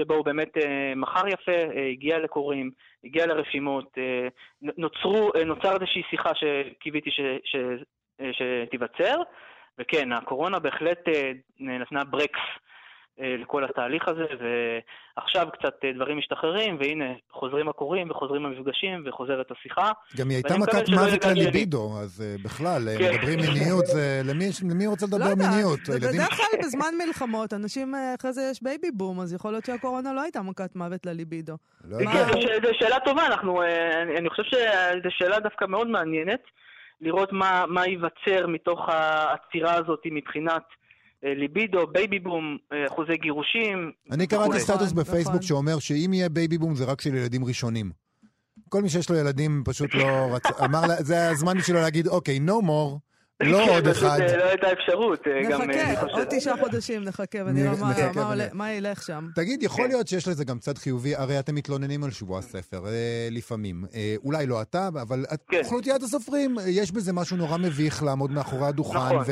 [0.00, 0.52] שבו הוא באמת
[0.96, 2.70] מכר יפה, הגיע לקוראים,
[3.04, 3.98] הגיע לרשימות,
[4.62, 7.56] נוצרו, נוצר איזושהי שיחה שקיוויתי ש, ש,
[8.20, 9.16] uh, שתיווצר,
[9.78, 11.08] וכן, הקורונה בהחלט
[11.60, 12.40] נתנה ברקס.
[13.20, 14.24] אה, לכל התהליך הזה,
[15.16, 19.90] ועכשיו קצת אה, דברים משתחררים, והנה, חוזרים הקוראים וחוזרים המפגשים וחוזרת השיחה.
[20.16, 23.14] גם היא הייתה מכת מוות לליבידו, אז אה, בכלל, כן.
[23.14, 24.20] מדברים מיניות, זה...
[24.24, 25.88] למי, למי רוצה לדבר לא מיניות?
[25.88, 29.64] לא יודעת, בדרך כלל בזמן מלחמות, אנשים, אחרי זה יש בייבי בום, אז יכול להיות
[29.64, 31.56] שהקורונה לא הייתה מכת מוות לליבידו.
[31.84, 33.62] לא כן, זו שאלה טובה, אנחנו,
[34.18, 36.40] אני חושב שזו שאלה דווקא מאוד מעניינת,
[37.00, 37.32] לראות
[37.68, 40.62] מה ייווצר מתוך העצירה הזאת מבחינת...
[41.24, 43.92] אה, ליבידו, בייבי בום, אה, אחוזי גירושים.
[44.10, 45.42] אני קראתי סטטוס נכון, בפייסבוק נכון.
[45.42, 47.90] שאומר שאם יהיה בייבי בום זה רק של ילדים ראשונים.
[48.68, 52.64] כל מי שיש לו ילדים פשוט לא רצה, אמר, זה הזמן בשבילו להגיד, אוקיי, no
[52.66, 52.98] more.
[53.42, 54.18] לא כן, עוד אחד.
[54.38, 55.26] לא הייתה אפשרות.
[55.26, 57.72] אה, נחכה, עוד תשעה חודשים נחכה ונראה
[58.52, 59.28] מה ילך שם.
[59.34, 59.90] תגיד, יכול כן.
[59.90, 63.84] להיות שיש לזה גם צד חיובי, הרי אתם מתלוננים על שבוע הספר, אה, לפעמים.
[63.94, 65.60] אה, אולי לא אתה, אבל כן.
[65.64, 69.24] אוכלוסיית הסופרים, יש בזה משהו נורא מביך לעמוד מאחורי הדוכן נכון.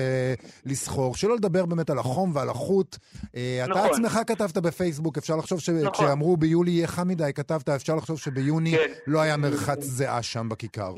[0.67, 1.17] ולסחור.
[1.17, 2.97] שלא לדבר באמת על החום ועל החוט.
[3.31, 3.39] אתה
[3.69, 3.91] נכון.
[3.91, 9.21] עצמך כתבת בפייסבוק, אפשר לחשוב שכשאמרו ביולי יהיה חם מדי, כתבת, אפשר לחשוב שביוני לא
[9.21, 10.93] היה מרחץ זיעה שם בכיכר.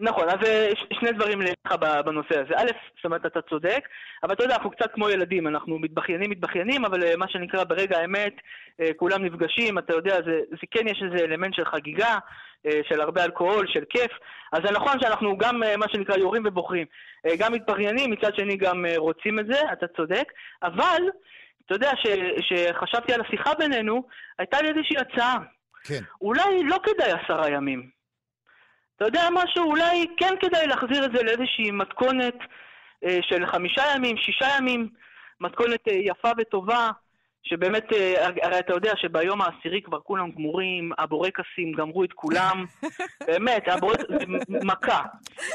[0.00, 1.72] נכון, אז אה, שני דברים לך
[2.04, 2.54] בנושא הזה.
[2.56, 3.88] א', זאת אומרת, אתה צודק,
[4.22, 7.98] אבל אתה יודע, אנחנו קצת כמו ילדים, אנחנו מתבכיינים, מתבכיינים, אבל אה, מה שנקרא ברגע
[7.98, 8.32] האמת,
[8.80, 12.18] אה, כולם נפגשים, אתה יודע, זה, זה כן יש איזה אלמנט של חגיגה,
[12.88, 14.12] של הרבה אלכוהול, של כיף,
[14.52, 16.86] אז זה נכון שאנחנו גם, מה שנקרא, יורים ובוחרים.
[17.38, 20.24] גם מתבכיינים, מצד שני גם רוצים את זה, אתה צודק,
[20.62, 21.02] אבל,
[21.66, 21.90] אתה יודע,
[22.40, 24.06] שחשבתי על השיחה בינינו,
[24.38, 25.38] הייתה לי איזושהי הצעה.
[25.84, 26.00] כן.
[26.20, 27.99] אולי לא כדאי עשרה ימים.
[29.00, 29.64] אתה יודע משהו?
[29.64, 32.34] אולי כן כדאי להחזיר את זה לאיזושהי מתכונת
[33.04, 34.88] אה, של חמישה ימים, שישה ימים,
[35.40, 36.90] מתכונת אה, יפה וטובה,
[37.42, 42.64] שבאמת, אה, הרי אתה יודע שביום העשירי כבר כולם גמורים, הבורקסים גמרו את כולם,
[43.28, 44.04] באמת, הבורקס...
[44.08, 44.16] זה
[44.64, 45.02] מכה.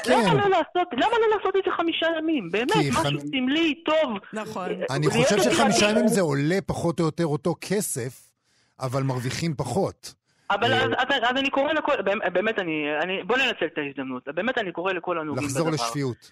[0.04, 0.20] כן.
[0.26, 2.50] למה לא לעשות, למה לא לעשות את זה חמישה ימים?
[2.52, 4.18] באמת, משהו סמלי, טוב.
[4.34, 4.70] נכון.
[4.90, 8.28] אני חושב שחמישה ימים זה עולה פחות או יותר אותו כסף,
[8.80, 10.25] אבל מרוויחים פחות.
[10.50, 12.02] אבל אז, אז, אז אני קורא לכל,
[12.34, 15.60] באמת אני, אני, בוא ננצל את ההזדמנות, באמת אני קורא לכל הנוגעים בדבר.
[15.60, 16.32] לחזור לשפיות.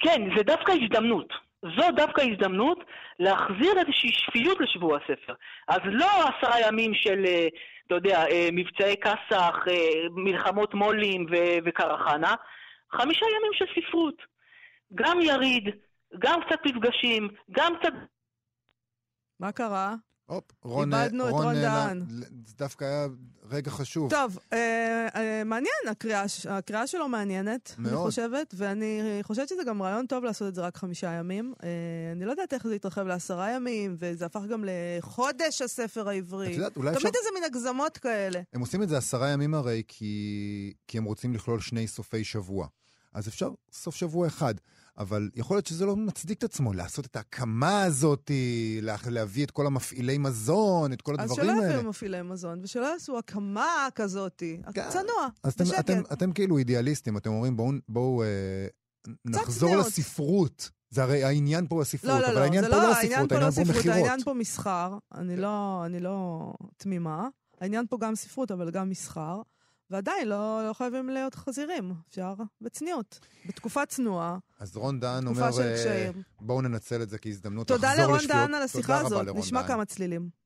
[0.00, 1.32] כן, זה דווקא הזדמנות.
[1.62, 2.78] זו דווקא הזדמנות
[3.18, 5.34] להחזיר איזושהי שפיות לשבוע הספר.
[5.68, 7.48] אז לא עשרה ימים של, אה,
[7.86, 11.26] אתה יודע, אה, מבצעי כסח, אה, מלחמות מו"לים
[11.64, 12.34] וקרחנה,
[12.92, 14.22] חמישה ימים של ספרות.
[14.94, 15.64] גם יריד,
[16.18, 17.92] גם קצת מפגשים, גם קצת...
[19.40, 19.94] מה קרה?
[20.30, 22.04] הופ, רון, איבדנו את רון דהן.
[22.46, 23.06] זה דווקא היה
[23.50, 24.10] רגע חשוב.
[24.10, 27.94] טוב, אה, אה, מעניין, הקריאה, הקריאה שלו מעניינת, מאוד.
[27.94, 31.54] אני חושבת, ואני חושבת שזה גם רעיון טוב לעשות את זה רק חמישה ימים.
[31.62, 31.68] אה,
[32.12, 36.52] אני לא יודעת איך זה יתרחב לעשרה ימים, וזה הפך גם לחודש הספר העברי.
[36.52, 37.00] את יודעת, אולי אפשר...
[37.00, 38.40] תמיד איזה מין הגזמות כאלה.
[38.52, 42.66] הם עושים את זה עשרה ימים הרי, כי, כי הם רוצים לכלול שני סופי שבוע.
[43.14, 44.54] אז אפשר סוף שבוע אחד.
[45.00, 48.30] אבל יכול להיות שזה לא מצדיק את עצמו, לעשות את ההקמה הזאת,
[48.82, 51.52] לה, להביא את כל המפעילי מזון, את כל הדברים האלה.
[51.52, 54.42] אז שלא יביאו מפעילי מזון, ושלא יעשו הקמה כזאת.
[54.74, 54.88] כן.
[54.88, 55.78] צנוע, אז בשקט.
[55.78, 58.28] אתם, אתם, אתם כאילו אידיאליסטים, אתם אומרים בואו בוא, אה,
[59.24, 59.76] נחזור.
[59.76, 60.70] לספרות.
[60.90, 63.52] זה הרי העניין פה הספרות, לא, לא, אבל לא, העניין פה לא, לא הספרות, העניין
[63.54, 63.96] פה מכירות.
[63.96, 67.28] העניין פה מסחר, אני לא, אני לא תמימה.
[67.60, 69.42] העניין פה גם ספרות, אבל גם מסחר.
[69.90, 74.38] ועדיין לא, לא חייבים להיות חזירים, אפשר בצניעות, בתקופה צנועה.
[74.60, 78.02] אז רון דהן אומר, אה, בואו ננצל את זה כהזדמנות לחזור לשפיות.
[78.02, 80.39] תודה לרון דהן על השיחה הזאת, נשמע כמה צלילים.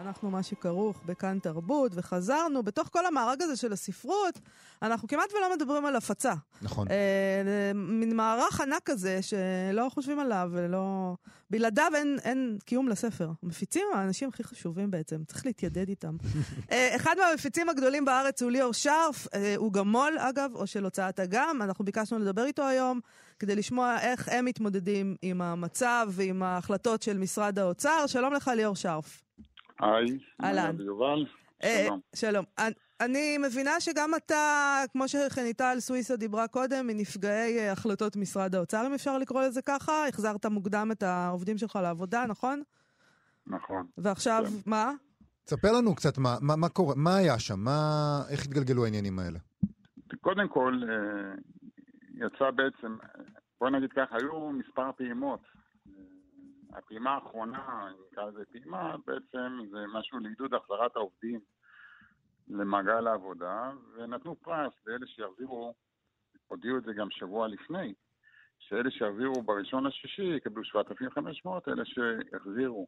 [0.00, 2.62] אנחנו מה שכרוך בכאן תרבות, וחזרנו.
[2.62, 4.40] בתוך כל המארג הזה של הספרות,
[4.82, 6.34] אנחנו כמעט ולא מדברים על הפצה.
[6.62, 6.88] נכון.
[6.90, 11.14] אה, מין מערך ענק כזה שלא חושבים עליו, ולא...
[11.50, 13.30] בלעדיו אין, אין קיום לספר.
[13.42, 16.16] מפיצים הם האנשים הכי חשובים בעצם, צריך להתיידד איתם.
[16.72, 20.84] אה, אחד מהמפיצים הגדולים בארץ הוא ליאור שרף, אה, הוא גם מו"ל, אגב, או של
[20.84, 21.62] הוצאת אגם.
[21.62, 23.00] אנחנו ביקשנו לדבר איתו היום.
[23.38, 28.06] כדי לשמוע איך הם מתמודדים עם המצב ועם ההחלטות של משרד האוצר.
[28.06, 29.22] שלום לך, ליאור שרף.
[29.80, 30.80] היי, אהלן.
[30.80, 31.26] יובל.
[31.64, 32.00] אה, שלום.
[32.14, 32.44] שלום.
[33.00, 38.94] אני מבינה שגם אתה, כמו שחניטל סוויסה דיברה קודם, מנפגעי אה, החלטות משרד האוצר, אם
[38.94, 42.62] אפשר לקרוא לזה ככה, החזרת מוקדם את העובדים שלך לעבודה, נכון?
[43.46, 43.86] נכון.
[43.98, 44.70] ועכשיו, כן.
[44.70, 44.92] מה?
[45.44, 49.38] תספר לנו קצת מה, מה, מה קורה, מה היה שם, מה, איך התגלגלו העניינים האלה.
[50.20, 51.34] קודם כל, אה,
[52.14, 52.96] יצא בעצם,
[53.60, 55.40] בוא נגיד ככה, היו מספר פעימות.
[56.72, 61.40] הפעימה האחרונה, נקרא לזה פעימה, בעצם זה משהו לעידוד החזרת העובדים
[62.48, 65.74] למעגל העבודה, ונתנו פרס לאלה שיחזירו,
[66.48, 67.94] הודיעו את זה גם שבוע לפני,
[68.58, 72.86] שאלה שיחזירו בראשון לשישי יקבלו 7,500, אלה שיחזירו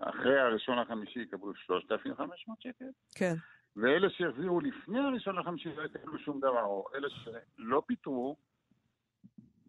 [0.00, 2.84] אחרי הראשון לחמישי יקבלו 3,500 שקל.
[3.14, 3.34] כן.
[3.76, 8.36] ואלה שהחזירו לפני הראשון לחמישי לא יקבלו שום דבר, או אלה שלא פיטרו,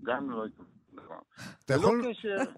[0.04, 1.20] גם לא יקבלו דבר.
[1.66, 2.06] אתה יכול...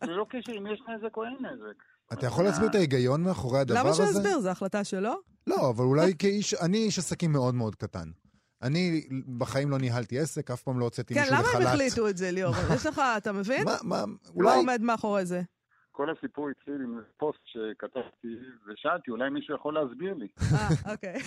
[0.03, 1.83] ללא קשר אם יש נזק או אין נזק.
[2.13, 4.03] אתה יכול להסביר את ההיגיון מאחורי הדבר הזה?
[4.03, 4.39] למה שיסביר?
[4.39, 5.13] זו החלטה שלו?
[5.47, 8.09] לא, אבל אולי כאיש, אני איש עסקים מאוד מאוד קטן.
[8.61, 9.01] אני
[9.37, 11.45] בחיים לא ניהלתי עסק, אף פעם לא הוצאתי כן, מישהו לחל"ת.
[11.51, 12.53] כן, למה הם החליטו את זה, ליאור?
[12.75, 13.65] יש לך, אתה מבין?
[13.65, 14.03] מה, מה,
[14.35, 14.49] אולי...
[14.49, 15.41] מה עומד מאחורי זה?
[15.91, 18.35] כל הסיפור התחיל עם פוסט שכתבתי,
[18.67, 20.27] ושאלתי, אולי מישהו יכול להסביר לי.
[20.53, 21.19] אה, אוקיי.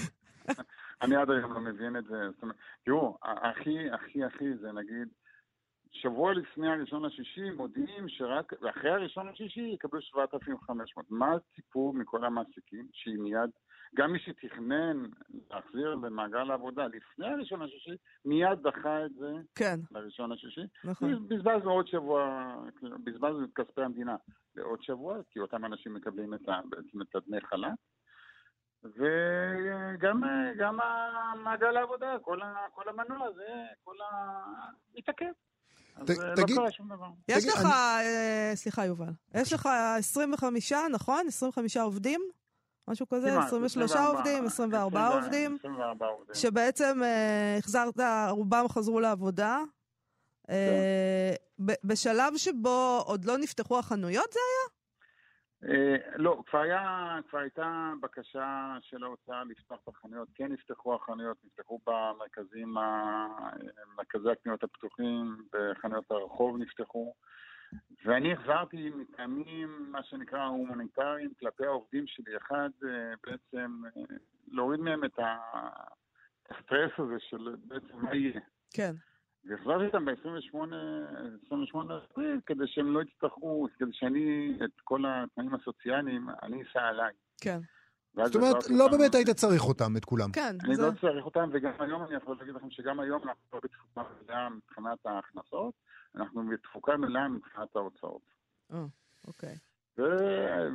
[1.03, 2.17] אני עד היום לא מבין את זה.
[2.35, 5.09] זאת אומרת, תראו, הכי, הכי, הכי זה נגיד,
[5.95, 11.11] שבוע לפני הראשון לשישי מודיעים שרק אחרי הראשון לשישי יקבלו 7,500.
[11.11, 12.89] מה הסיפור מכל המעסיקים?
[12.93, 13.51] שהיא מיד,
[13.95, 15.07] גם מי שתכנן
[15.51, 19.77] להחזיר למעגל העבודה לפני הראשון לשישי, מיד דחה את זה כן.
[19.91, 20.67] לראשון לשישי.
[20.85, 21.29] נכון.
[21.29, 22.55] בזבזנו עוד שבוע,
[23.05, 24.17] בזבזנו את כספי המדינה
[24.57, 27.79] לעוד שבוע, כי אותם אנשים מקבלים את, בעצם את הדמי חל"ת.
[28.85, 30.81] וגם
[31.33, 33.49] המעגל העבודה, כל, ה, כל המנוע הזה,
[33.85, 34.40] כל ה...
[34.94, 35.27] מתעכב.
[35.97, 37.07] אז אה, לא קרה שום דבר.
[37.29, 39.68] יש לך, אה, סליחה יובל, יש לך
[39.99, 41.27] 25, נכון?
[41.29, 42.20] 25 עובדים?
[42.88, 43.38] משהו כזה?
[43.38, 45.57] 23 עובדים, 24 עובדים?
[45.61, 46.35] 24 עובדים.
[46.35, 47.94] שבעצם אה, החזרת,
[48.31, 49.59] רובם חזרו לעבודה.
[50.47, 50.55] כן.
[51.85, 54.74] בשלב שבו עוד לא נפתחו החנויות זה היה?
[55.68, 60.29] אה, לא, כבר, היה, כבר הייתה בקשה של האוצר לפתוח את החנויות.
[60.35, 62.74] כן נפתחו החנויות, נפתחו במרכזים,
[63.96, 67.14] מרכזי הקניות הפתוחים, בחנויות הרחוב נפתחו.
[68.05, 72.37] ואני החזרתי מטעמים, מה שנקרא, הומניטריים, כלפי העובדים שלי.
[72.37, 74.16] אחד, אה, בעצם, אה,
[74.48, 75.18] להוריד מהם את
[76.50, 78.40] הסטרס הזה של בעצם מה יהיה.
[78.70, 78.92] כן.
[79.47, 86.63] והחזרתי אותם ב-28 באפריל כדי שהם לא יצטרכו, כדי שאני, את כל התנאים הסוציאליים, אני
[86.63, 87.13] אסע עליי.
[87.41, 87.61] כן.
[88.15, 90.33] זאת אומרת, לא באמת היית צריך אותם, את כולם.
[90.33, 90.57] כן.
[90.65, 94.03] אני לא צריך אותם, וגם היום אני יכול להגיד לכם שגם היום אנחנו לא בתפוקה
[94.25, 95.75] מלאה מבחינת ההכנסות,
[96.17, 98.23] אנחנו בתפוקה מלאה מבחינת ההוצאות.
[98.73, 98.85] אה,
[99.27, 99.57] אוקיי.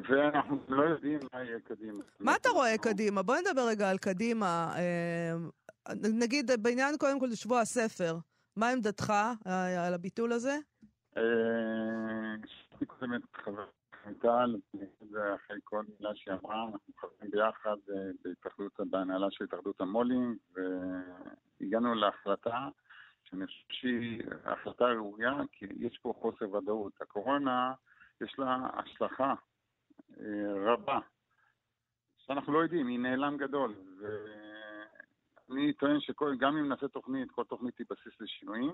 [0.09, 2.03] ואנחנו לא יודעים מה יהיה קדימה.
[2.19, 3.21] מה אתה רואה קדימה?
[3.21, 4.71] בוא נדבר רגע על קדימה.
[4.75, 5.33] אה,
[5.95, 8.17] נגיד בעניין קודם כל שבוע הספר.
[8.55, 9.13] מה עמדתך
[9.47, 10.57] אה, על הביטול הזה?
[12.45, 13.79] שמעתי קודם את חברת
[15.35, 21.95] אחרי כל מילה שהיא אמרה, אנחנו חברים ביחד אה, בהתאחדות, בהנהלה של התאחדות המו"לים, והגענו
[21.95, 22.67] להחלטה
[23.23, 27.01] שאני חושב שהיא החלטה ראויה, כי יש פה חוסר ודאות.
[27.01, 27.73] הקורונה,
[28.21, 29.33] יש לה השלכה
[30.19, 30.99] אה, רבה,
[32.17, 33.75] שאנחנו לא יודעים, היא נעלם גדול.
[35.51, 38.71] אני טוען שגם אם נעשה תוכנית, כל תוכנית היא בסיס לשינויים,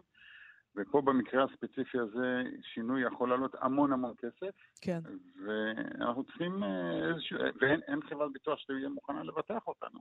[0.76, 4.56] ופה במקרה הספציפי הזה שינוי יכול לעלות המון המון כסף.
[4.82, 5.00] כן.
[5.46, 10.00] ואנחנו צריכים אה, איזשהו, ואין חברת ביטוח שתהיה מוכנה לבטח אותנו.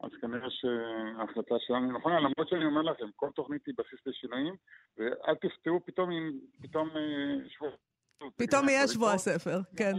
[0.00, 4.54] אז כנראה שההחלטה שלנו נכונה, למרות שאני אומר לכם, כל תוכנית היא בסיס לשינויים,
[4.98, 7.70] ואל תפתעו פתאום אם פתאום אה, שבוע
[8.36, 9.94] פתאום יהיה שבוע הספר, כן.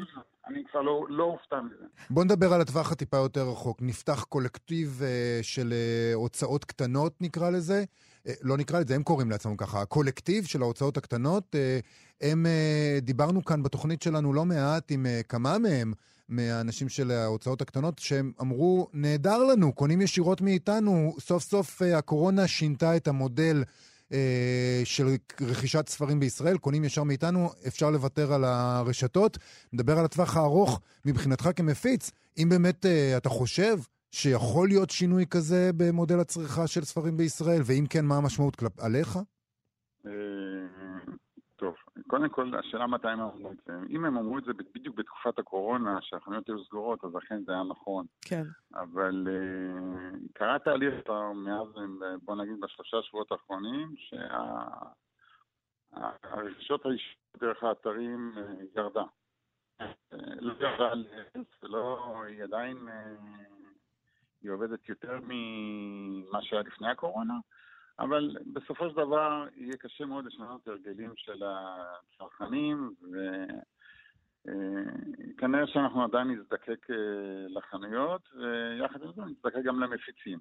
[0.47, 1.85] אני כבר לא, לא אופתע מזה.
[2.09, 3.77] בוא נדבר על הטווח הטיפה יותר רחוק.
[3.81, 7.83] נפתח קולקטיב uh, של uh, הוצאות קטנות, נקרא לזה.
[8.27, 9.81] Uh, לא נקרא לזה, הם קוראים לעצמם ככה.
[9.81, 11.85] הקולקטיב של ההוצאות הקטנות, uh,
[12.21, 15.93] הם, uh, דיברנו כאן בתוכנית שלנו לא מעט עם uh, כמה מהם.
[16.29, 22.47] מהאנשים של ההוצאות הקטנות, שהם אמרו, נהדר לנו, קונים ישירות מאיתנו, סוף סוף uh, הקורונה
[22.47, 23.63] שינתה את המודל
[24.13, 25.07] אה, של
[25.41, 29.37] רכישת ספרים בישראל, קונים ישר מאיתנו, אפשר לוותר על הרשתות.
[29.73, 32.11] נדבר על הטווח הארוך מבחינתך כמפיץ.
[32.37, 33.77] אם באמת אה, אתה חושב
[34.11, 38.79] שיכול להיות שינוי כזה במודל הצריכה של ספרים בישראל, ואם כן, מה המשמעות כלפ...
[38.79, 39.19] עליך?
[41.57, 41.75] אה, טוב,
[42.07, 43.73] קודם כל, השאלה מתי הם אמרו את זה.
[43.89, 47.63] אם הם אמרו את זה בדיוק בתקופת הקורונה, שהחנויות היו סגורות, אז אכן זה היה
[47.63, 48.05] נכון.
[48.21, 48.43] כן.
[48.73, 50.93] אבל uh, קרה תהליך
[51.35, 51.67] מאז,
[52.23, 53.95] בוא נגיד, בשלושה שבועות האחרונים,
[55.93, 56.89] שהרכישות שה...
[57.39, 58.39] דרך האתרים uh,
[58.75, 59.03] ירדה.
[60.39, 62.91] לא ירדה לאפס, ולא, היא עדיין, uh,
[64.41, 67.33] היא עובדת יותר ממה שהיה לפני הקורונה.
[67.99, 72.93] אבל בסופו של דבר יהיה קשה מאוד לשנות הרגלים של הצרכנים,
[74.41, 76.95] וכנראה אה, שאנחנו עדיין נזדקק אה,
[77.47, 80.39] לחנויות, ויחד עם זה נזדקק גם למפיצים.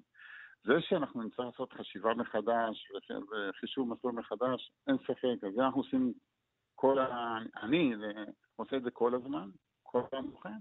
[0.63, 2.91] זה שאנחנו נצטרך לעשות חשיבה מחדש
[3.31, 5.43] וחישוב מסלול מחדש, אין ספק.
[5.43, 6.13] אז אנחנו עושים
[6.75, 7.37] כל ה...
[7.61, 7.93] אני
[8.55, 9.49] עושה את זה כל הזמן,
[9.83, 10.57] כל פעם בוחן,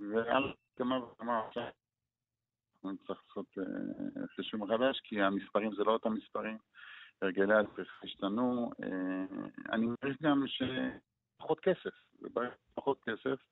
[0.00, 1.64] ועל כמה וכמה עכשיו
[2.88, 6.58] אנחנו נצטרך לעשות אה, חישוב מחדש, כי המספרים זה לא אותם מספרים,
[7.22, 8.70] הרגלי הצריכה השתנו.
[8.82, 13.42] אה, אני מבין גם שפחות כסף, וברגע פחות כסף,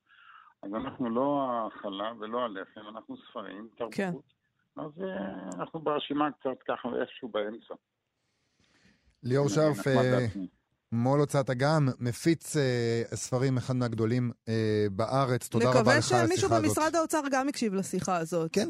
[0.63, 3.93] אז אנחנו לא החלב ולא הלחם, אנחנו ספרים, תרבות.
[3.93, 4.11] כן.
[4.77, 7.73] אז אה, אנחנו ברשימה קצת ככה איפשהו באמצע.
[9.23, 9.87] ליאור שרף,
[10.91, 15.47] מו"ל הוצאת אגם, מפיץ אה, ספרים, אחד מהגדולים אה, בארץ.
[15.47, 16.17] תודה רבה לך על השיחה הזאת.
[16.17, 18.53] נקווה שמישהו במשרד האוצר גם יקשיב לשיחה הזאת.
[18.53, 18.69] כן,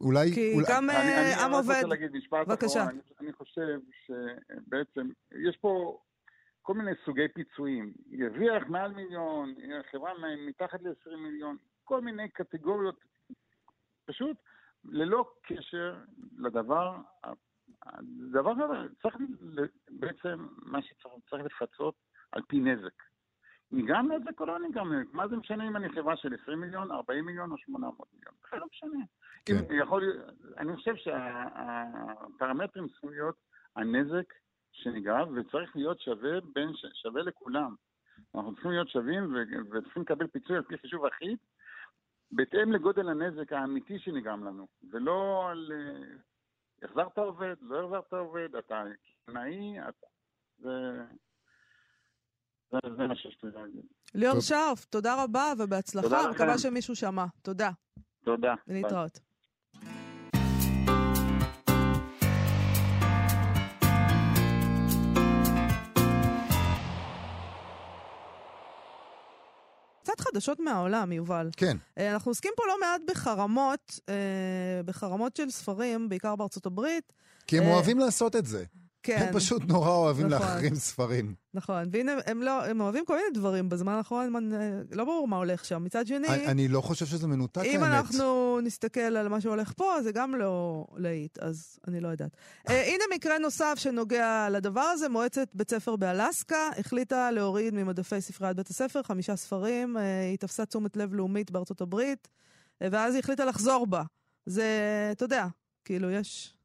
[0.00, 0.34] אולי...
[0.34, 0.66] כי אולי...
[0.70, 0.90] גם
[1.44, 1.70] עם עובד...
[1.70, 2.82] אני רוצה להגיד משפט בבקשה.
[2.82, 2.88] אחרון.
[2.88, 5.10] אני, אני חושב שבעצם
[5.48, 5.98] יש פה
[6.62, 7.92] כל מיני סוגי פיצויים.
[8.10, 9.54] ירוויח מעל מיליון,
[9.90, 10.12] חברה
[10.48, 13.04] מתחת ל-20 מיליון, כל מיני קטגוריות.
[14.04, 14.36] פשוט
[14.84, 15.96] ללא קשר
[16.38, 16.96] לדבר,
[17.82, 19.16] הדבר הזה צריך
[19.90, 21.94] בעצם, מה שצריך לפצות
[22.32, 23.02] על פי נזק.
[23.72, 25.14] נגרם נזק או לא נגרם נזק?
[25.14, 28.34] מה זה משנה אם אני חברה של 20 מיליון, 40 מיליון או 800 מיליון?
[28.50, 29.04] זה לא משנה.
[29.46, 29.74] כן.
[29.82, 30.22] יכול,
[30.58, 33.36] אני חושב שהפרמטרים צריכים להיות
[33.76, 34.34] הנזק
[34.72, 36.68] שנגרם, וצריך להיות שווה, בין,
[37.02, 37.74] שווה לכולם.
[38.34, 39.34] אנחנו צריכים להיות שווים
[39.72, 41.38] וצריכים לקבל פיצוי על פי חישוב אחיד,
[42.32, 45.72] בהתאם לגודל הנזק האמיתי שנגרם לנו, ולא על
[46.82, 48.84] החזרת עובד, לא החזרת עובד, אתה
[49.26, 50.06] קנאי, אתה...
[50.58, 51.02] זה...
[52.72, 53.82] זה מה שיש לי להגיד.
[54.14, 57.24] ליאור שרף, תודה רבה ובהצלחה, מקווה שמישהו שמע.
[57.42, 57.70] תודה.
[58.24, 58.54] תודה.
[58.68, 59.18] ולהתראות.
[70.02, 71.48] קצת חדשות מהעולם, יובל.
[71.56, 71.76] כן.
[71.98, 77.12] אה, אנחנו עוסקים פה לא מעט בחרמות, אה, בחרמות של ספרים, בעיקר בארצות הברית.
[77.46, 78.64] כי הם אה, אוהבים לעשות את זה.
[79.06, 79.26] כן.
[79.28, 80.46] הם פשוט נורא אוהבים נכון.
[80.46, 81.34] להחרים ספרים.
[81.54, 84.52] נכון, והנה, הם, לא, הם אוהבים כל מיני דברים בזמן האחרון,
[84.92, 85.84] לא ברור מה הולך שם.
[85.84, 86.28] מצד שני...
[86.28, 87.74] אני, אני לא חושב שזה מנותק, האמת.
[87.74, 92.36] אם אנחנו נסתכל על מה שהולך פה, זה גם לא להיט, אז אני לא יודעת.
[92.68, 95.08] uh, הנה מקרה נוסף שנוגע לדבר הזה.
[95.08, 99.96] מועצת בית ספר באלסקה החליטה להוריד ממדפי ספריית בית הספר חמישה ספרים.
[99.96, 104.02] Uh, היא תפסה תשומת לב לאומית בארצות הברית, uh, ואז היא החליטה לחזור בה.
[104.46, 104.68] זה,
[105.12, 105.46] אתה יודע,
[105.84, 106.55] כאילו, יש...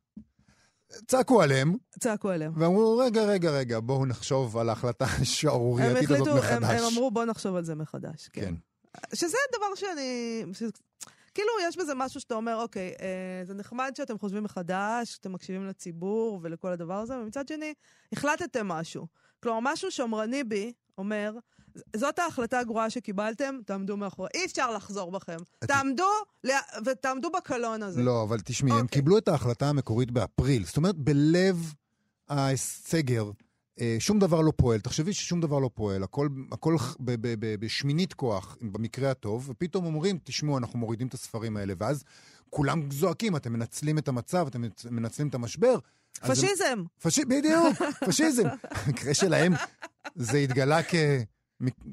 [1.08, 1.76] צעקו עליהם.
[2.00, 2.54] צעקו עליהם.
[2.56, 6.52] ואמרו, רגע, רגע, רגע, בואו נחשוב על ההחלטה השערורייתית הזאת מחדש.
[6.52, 8.42] הם, הם אמרו, בואו נחשוב על זה מחדש, כן.
[8.42, 8.56] כן.
[9.16, 10.44] שזה דבר שאני...
[10.54, 10.64] ש...
[11.34, 15.68] כאילו, יש בזה משהו שאתה אומר, אוקיי, אה, זה נחמד שאתם חושבים מחדש, שאתם מקשיבים
[15.68, 17.74] לציבור ולכל הדבר הזה, ומצד שני,
[18.14, 19.08] החלטתם משהו.
[19.44, 21.34] כלומר, משהו שמרני בי אומר,
[21.96, 24.30] זאת ההחלטה הגרועה שקיבלתם, תעמדו מאחורי.
[24.34, 25.38] אי אפשר לחזור בכם.
[25.64, 25.68] את...
[25.68, 26.10] תעמדו
[26.86, 28.02] ותעמדו בקלון הזה.
[28.02, 28.82] לא, אבל תשמעי, אוקיי.
[28.82, 30.66] הם קיבלו את ההחלטה המקורית באפריל.
[30.66, 31.74] זאת אומרת, בלב
[32.30, 33.32] הסגר,
[33.82, 34.80] אה, שום דבר לא פועל.
[34.80, 39.86] תחשבי ששום דבר לא פועל, הכל, הכל ב, ב, ב, בשמינית כוח, במקרה הטוב, ופתאום
[39.86, 42.04] אומרים, תשמעו, אנחנו מורידים את הספרים האלה, ואז
[42.50, 45.78] כולם זועקים, אתם מנצלים את המצב, אתם מנצלים את המשבר.
[46.20, 46.84] פשיזם.
[47.02, 47.20] פש...
[47.20, 48.44] בדיוק, פשיזם.
[48.88, 49.54] במקרה שלהם
[50.16, 50.96] זה התגלה כ...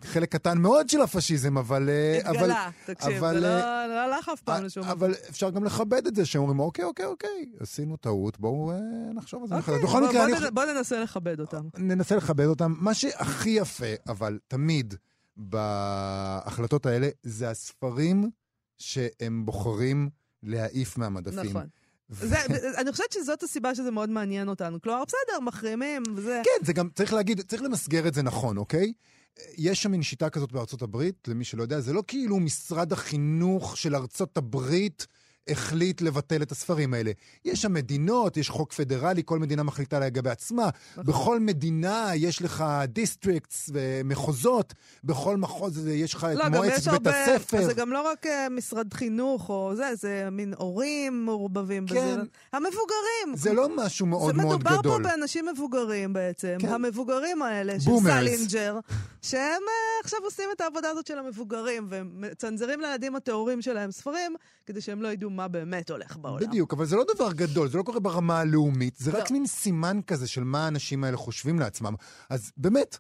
[0.03, 1.89] חלק קטן מאוד של הפשיזם, אבל...
[1.89, 5.65] אה, התגלה, אבל, תקשיב, אבל, זה לא, לא הלך אף פעם לשום אבל אפשר גם
[5.65, 8.79] לכבד את זה, שאומרים, אוקיי, אוקיי, אוקיי, עשינו טעות, בואו אה,
[9.15, 10.51] נחשוב על זה אוקיי, בכל מקרה, בוא, אני...
[10.51, 11.69] בוא ננסה לכבד אותם.
[11.79, 12.75] ננסה לכבד אותם.
[12.79, 14.95] מה שהכי יפה, אבל תמיד
[15.37, 18.31] בהחלטות האלה, זה הספרים
[18.79, 20.09] שהם בוחרים
[20.43, 21.51] להעיף מהמדפים.
[21.51, 21.67] נכון.
[22.11, 22.37] זה,
[22.77, 24.81] אני חושבת שזאת הסיבה שזה מאוד מעניין אותנו.
[24.81, 26.43] כלומר, בסדר, מחרימים וזה...
[26.45, 28.93] כן, זה גם, צריך להגיד, צריך למסגר את זה נכון, אוקיי?
[29.59, 33.77] יש שם מין שיטה כזאת בארצות הברית, למי שלא יודע, זה לא כאילו משרד החינוך
[33.77, 35.07] של ארצות הברית
[35.49, 37.13] החליט לבטל את הספרים האלה.
[37.45, 40.69] יש שם מדינות, יש חוק פדרלי, כל מדינה מחליטה לגבי עצמה.
[40.93, 41.05] נכון.
[41.05, 44.75] בכל מדינה יש לך districts ומחוזות,
[45.05, 47.65] בכל מחוז יש לך לא, את מועצת בית הרבה, הספר.
[47.65, 51.95] זה גם לא רק אה, משרד חינוך או זה, זה מין הורים מעורבים כן.
[51.95, 52.23] בזה.
[52.53, 53.37] המבוגרים.
[53.37, 54.73] זה לא משהו מאוד מאוד גדול.
[54.73, 56.57] זה מדובר פה באנשים מבוגרים בעצם.
[56.59, 56.69] כן.
[56.69, 58.79] המבוגרים האלה של סלינג'ר,
[59.23, 64.35] שהם אה, עכשיו עושים את העבודה הזאת של המבוגרים, ומצנזרים לילדים הטהורים שלהם ספרים,
[64.67, 66.47] כדי שהם לא ידעו מה באמת הולך בעולם.
[66.47, 69.19] בדיוק, אבל זה לא דבר גדול, זה לא קורה ברמה הלאומית, זה לא.
[69.19, 71.95] רק מין סימן כזה של מה האנשים האלה חושבים לעצמם.
[72.31, 72.99] אז באמת,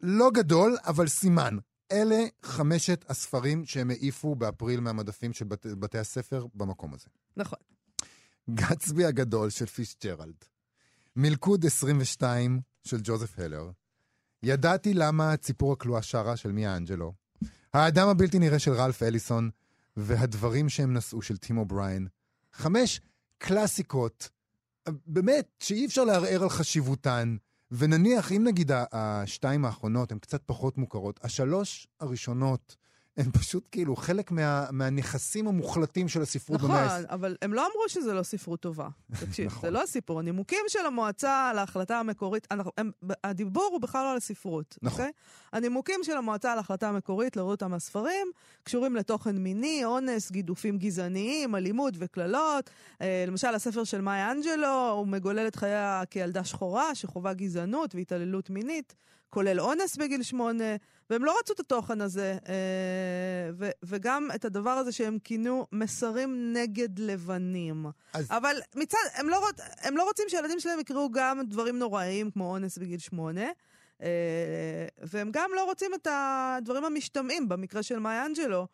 [0.00, 1.56] לא גדול, אבל סימן.
[1.92, 7.06] אלה חמשת הספרים שהם העיפו באפריל מהמדפים של בת, בתי הספר במקום הזה.
[7.36, 7.58] נכון.
[8.50, 10.44] גצבי הגדול של פיצג'רלד.
[11.16, 13.70] מלכוד 22 של ג'וזף הלר.
[14.42, 17.12] ידעתי למה ציפור הכלואה שרה של מיה אנג'לו.
[17.74, 19.50] האדם הבלתי נראה של רלף אליסון,
[19.96, 22.08] והדברים שהם נשאו של טים או'בריין.
[22.52, 23.00] חמש
[23.38, 24.28] קלאסיקות,
[25.06, 27.36] באמת, שאי אפשר לערער על חשיבותן.
[27.70, 32.76] ונניח, אם נגיד השתיים האחרונות הן קצת פחות מוכרות, השלוש הראשונות
[33.16, 37.60] הם פשוט כאילו חלק מה, מהנכסים המוחלטים של הספרות נכון, במאה נכון, אבל הם לא
[37.60, 38.88] אמרו שזה לא ספרות טובה.
[39.26, 39.60] תקשיב, נכון.
[39.60, 40.18] זה לא הסיפור.
[40.18, 42.90] הנימוקים של המועצה על ההחלטה המקורית, אנחנו, הם,
[43.24, 44.98] הדיבור הוא בכלל לא על הספרות, נכון?
[44.98, 45.02] Okay?
[45.02, 45.12] אוקיי?
[45.52, 48.26] הנימוקים של המועצה על ההחלטה המקורית, להוריד אותם מהספרים,
[48.62, 52.70] קשורים לתוכן מיני, אונס, גידופים גזעניים, אלימות וקללות.
[53.02, 58.50] אה, למשל, הספר של מאי אנג'לו, הוא מגולל את חייה כילדה שחורה שחווה גזענות והתעללות
[58.50, 58.94] מינית.
[59.32, 60.76] כולל אונס בגיל שמונה,
[61.10, 66.52] והם לא רצו את התוכן הזה, אה, ו- וגם את הדבר הזה שהם כינו מסרים
[66.52, 67.86] נגד לבנים.
[68.12, 68.26] אז...
[68.30, 72.52] אבל מצד, הם לא, רוצ, הם לא רוצים שהילדים שלהם יקראו גם דברים נוראיים כמו
[72.52, 73.46] אונס בגיל שמונה.
[74.02, 78.66] אה, והם גם לא רוצים את הדברים המשתמעים, במקרה של מאי אנג'לו,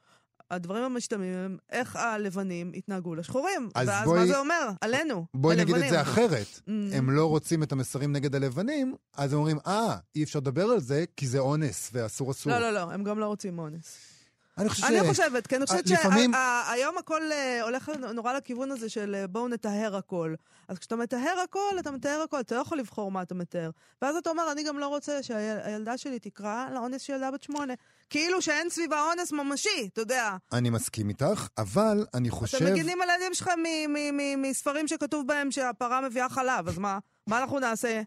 [0.50, 3.68] הדברים המשתמעים הם איך הלבנים התנהגו לשחורים.
[3.74, 4.70] ואז בואי, מה זה אומר?
[4.80, 5.76] עלינו, בואי הלבנים.
[5.76, 6.46] נגיד את זה אחרת.
[6.68, 6.70] Mm.
[6.94, 10.80] הם לא רוצים את המסרים נגד הלבנים, אז הם אומרים, אה, אי אפשר לדבר על
[10.80, 12.52] זה כי זה אונס ואסור אסור.
[12.52, 13.98] לא, לא, לא, הם גם לא רוצים אונס.
[14.58, 19.14] אני חושבת אני חושבת, כי אני חושבת שהיום הכל אה, הולך נורא לכיוון הזה של
[19.14, 20.34] אה, בואו נטהר הכל.
[20.68, 23.70] אז כשאתה מטהר הכל, אתה מטהר הכל, אתה לא יכול לבחור מה אתה מתאר.
[24.02, 27.74] ואז אתה אומר, אני גם לא רוצה שהילדה שלי תקרא לאונס של ילדה בת שמונה.
[28.10, 30.36] כאילו שאין סביבה אונס ממשי, אתה יודע.
[30.52, 32.56] אני מסכים איתך, אבל אני חושב...
[32.56, 33.60] אתם מגינים על הילדים שלכם
[34.38, 36.98] מספרים שכתוב בהם שהפרה מביאה חלב, אז מה?
[37.26, 38.02] מה אנחנו נעשה?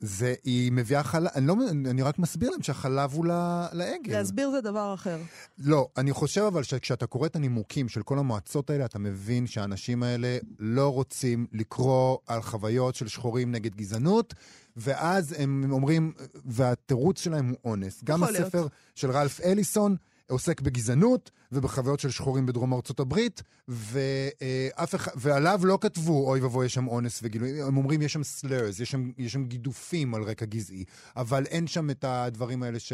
[0.00, 1.54] זה, היא מביאה חלב, אני, לא,
[1.90, 3.26] אני רק מסביר להם שהחלב הוא
[3.72, 4.12] לעגל.
[4.12, 5.18] להסביר זה דבר אחר.
[5.58, 10.02] לא, אני חושב אבל שכשאתה קורא את הנימוקים של כל המועצות האלה, אתה מבין שהאנשים
[10.02, 14.34] האלה לא רוצים לקרוא על חוויות של שחורים נגד גזענות,
[14.76, 16.12] ואז הם אומרים,
[16.44, 18.04] והתירוץ שלהם הוא אונס.
[18.04, 18.72] גם הספר להיות.
[18.94, 19.96] של רלף אליסון,
[20.30, 26.66] עוסק בגזענות ובחוויות של שחורים בדרום ארצות הברית, ואף אחד, ועליו לא כתבו, אוי ואבוי,
[26.66, 30.22] יש שם אונס וגילוי, הם אומרים, יש שם סלרס, יש שם, יש שם גידופים על
[30.22, 30.84] רקע גזעי,
[31.16, 32.92] אבל אין שם את הדברים האלה ש...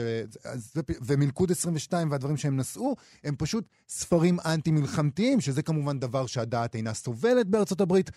[1.01, 7.47] ומלכוד 22 והדברים שהם נשאו, הם פשוט ספרים אנטי-מלחמתיים, שזה כמובן דבר שהדעת אינה סובלת
[7.47, 8.11] בארצות הברית.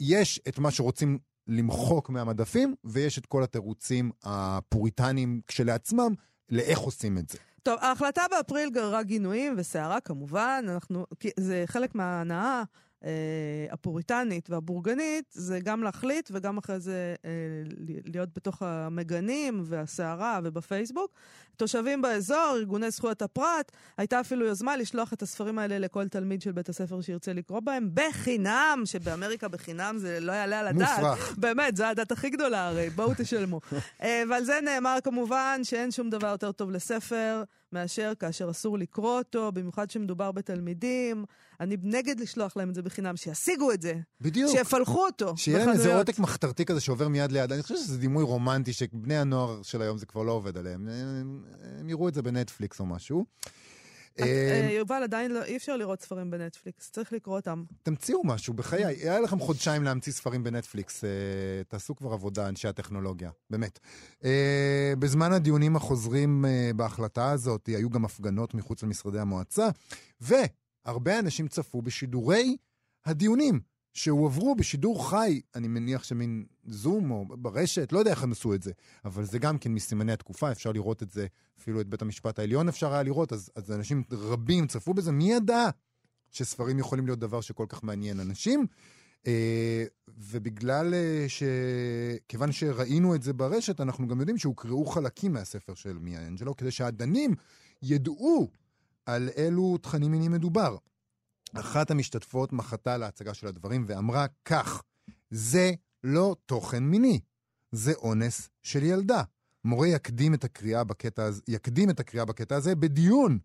[0.00, 6.14] יש את מה שרוצים למחוק מהמדפים, ויש את כל התירוצים הפוריטניים כשלעצמם,
[6.50, 7.38] לאיך עושים את זה.
[7.62, 11.06] טוב, ההחלטה באפריל גררה גינויים וסערה כמובן, אנחנו,
[11.36, 12.62] זה חלק מההנאה אה,
[13.70, 17.30] הפוריטנית והבורגנית, זה גם להחליט וגם אחרי זה אה,
[18.04, 21.10] להיות בתוך המגנים והסערה ובפייסבוק.
[21.56, 26.52] תושבים באזור, ארגוני זכויות הפרט, הייתה אפילו יוזמה לשלוח את הספרים האלה לכל תלמיד של
[26.52, 30.98] בית הספר שירצה לקרוא בהם בחינם, שבאמריקה בחינם זה לא יעלה על הדעת.
[30.98, 31.34] מופרך.
[31.38, 33.60] באמת, זו הדת הכי גדולה הרי, בואו תשלמו.
[34.02, 37.42] אה, ועל זה נאמר כמובן שאין שום דבר יותר טוב לספר.
[37.72, 41.24] מאשר כאשר אסור לקרוא אותו, במיוחד כשמדובר בתלמידים.
[41.60, 43.94] אני נגד לשלוח להם את זה בחינם, שישיגו את זה.
[44.20, 44.50] בדיוק.
[44.50, 45.36] שיפלחו אותו.
[45.36, 47.52] שיהיה להם איזה עותק מחתרתי כזה שעובר מיד ליד.
[47.52, 50.88] אני חושב שזה דימוי רומנטי שבני הנוער של היום זה כבר לא עובד עליהם.
[50.88, 51.42] הם,
[51.78, 53.24] הם יראו את זה בנטפליקס או משהו.
[54.18, 57.64] אה, אה, יובל, עדיין לא, אי אפשר לראות ספרים בנטפליקס, צריך לקרוא אותם.
[57.82, 58.84] תמציאו משהו, בחיי.
[58.84, 61.04] היה לכם חודשיים להמציא ספרים בנטפליקס.
[61.04, 61.10] אה,
[61.68, 63.78] תעשו כבר עבודה, אנשי הטכנולוגיה, באמת.
[64.98, 66.44] בזמן הדיונים החוזרים
[66.76, 69.68] בהחלטה הזאת, היו גם הפגנות מחוץ למשרדי המועצה,
[70.20, 72.56] והרבה אנשים צפו בשידורי
[73.06, 73.69] הדיונים.
[73.92, 78.62] שהועברו בשידור חי, אני מניח שמין זום או ברשת, לא יודע איך הם עשו את
[78.62, 78.72] זה,
[79.04, 81.26] אבל זה גם כן מסימני התקופה, אפשר לראות את זה,
[81.60, 85.32] אפילו את בית המשפט העליון אפשר היה לראות, אז, אז אנשים רבים צפו בזה, מי
[85.32, 85.68] ידע
[86.30, 88.66] שספרים יכולים להיות דבר שכל כך מעניין אנשים?
[89.26, 89.84] אה,
[90.18, 91.42] ובגלל אה, ש...
[92.28, 96.70] כיוון שראינו את זה ברשת, אנחנו גם יודעים שהוקראו חלקים מהספר של מיה אנג'לו, כדי
[96.70, 97.34] שהדנים
[97.82, 98.50] ידעו
[99.06, 100.76] על אילו תכנים מיניים מדובר.
[101.54, 104.82] אחת המשתתפות מחתה להצגה של הדברים ואמרה כך,
[105.30, 105.72] זה
[106.04, 107.20] לא תוכן מיני,
[107.72, 109.22] זה אונס של ילדה.
[109.64, 113.38] מורה יקדים את הקריאה בקטע, יקדים את הקריאה בקטע הזה בדיון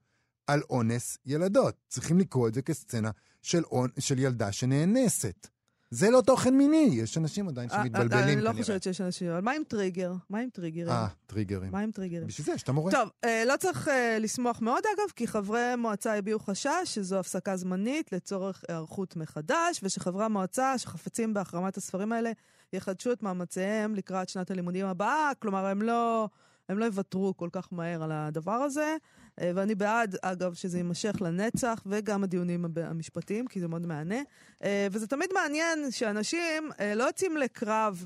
[0.47, 1.75] על אונס ילדות.
[1.87, 3.89] צריכים לקרוא את זה כסצנה של, אונ...
[3.99, 5.47] של ילדה שנאנסת.
[5.89, 8.33] זה לא תוכן מיני, יש אנשים עדיין אה, שמתבלבלים כנראה.
[8.33, 10.13] אני לא חושבת שיש אנשים, אבל מה עם טריגר?
[10.29, 10.89] מה עם טריגרים?
[10.89, 11.71] אה, טריגרים.
[11.71, 12.27] מה עם טריגרים?
[12.27, 12.91] בשביל זה שאתה מורה.
[12.91, 17.57] טוב, אה, לא צריך אה, לשמוח מאוד אגב, כי חברי מועצה הביעו חשש שזו הפסקה
[17.57, 22.31] זמנית לצורך היערכות מחדש, ושחברי המועצה שחפצים בהחרמת הספרים האלה
[22.73, 26.29] יחדשו את מאמציהם לקראת שנת הלימודים הבאה, כלומר הם לא...
[26.69, 28.97] הם לא יוותרו כל כך מהר על הדבר הזה, אה,
[29.39, 34.21] ואני בעד, אגב, שזה יימשך לנצח, וגם הדיונים המשפטיים, כי זה מאוד מהנה.
[34.63, 38.05] אה, וזה תמיד מעניין שאנשים אה, לא יוצאים לקרב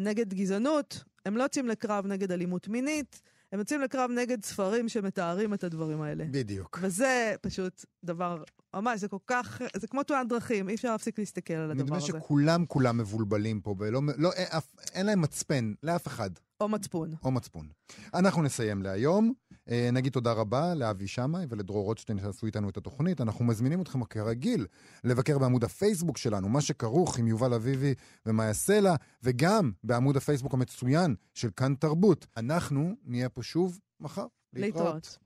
[0.00, 3.22] נגד גזענות, הם לא יוצאים לקרב נגד אלימות מינית,
[3.52, 6.24] הם יוצאים לקרב נגד ספרים שמתארים את הדברים האלה.
[6.30, 6.78] בדיוק.
[6.82, 8.42] וזה פשוט דבר,
[8.74, 12.06] ממש, זה כל כך, זה כמו תאונת דרכים, אי אפשר להפסיק להסתכל על הדבר הזה.
[12.08, 14.46] נדמה שכולם כולם מבולבלים פה, ולא, לא, אין,
[14.92, 16.30] אין להם מצפן, לאף אחד.
[16.60, 17.14] או מצפון.
[17.24, 17.68] או מצפון.
[18.14, 19.32] אנחנו נסיים להיום.
[19.70, 23.20] אה, נגיד תודה רבה לאבי שמאי ולדרור רוטשטיין שעשו איתנו את התוכנית.
[23.20, 24.66] אנחנו מזמינים אתכם כרגיל
[25.04, 27.94] לבקר בעמוד הפייסבוק שלנו, מה שכרוך עם יובל אביבי
[28.26, 32.26] ומאיה סלע, וגם בעמוד הפייסבוק המצוין של כאן תרבות.
[32.36, 34.26] אנחנו נהיה פה שוב מחר.
[34.52, 35.18] להתראות.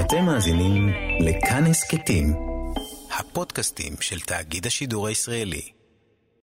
[0.00, 0.88] אתם מאזינים
[1.20, 2.34] לכאן הסכתים,
[3.18, 5.79] הפודקאסטים של תאגיד השידור הישראלי.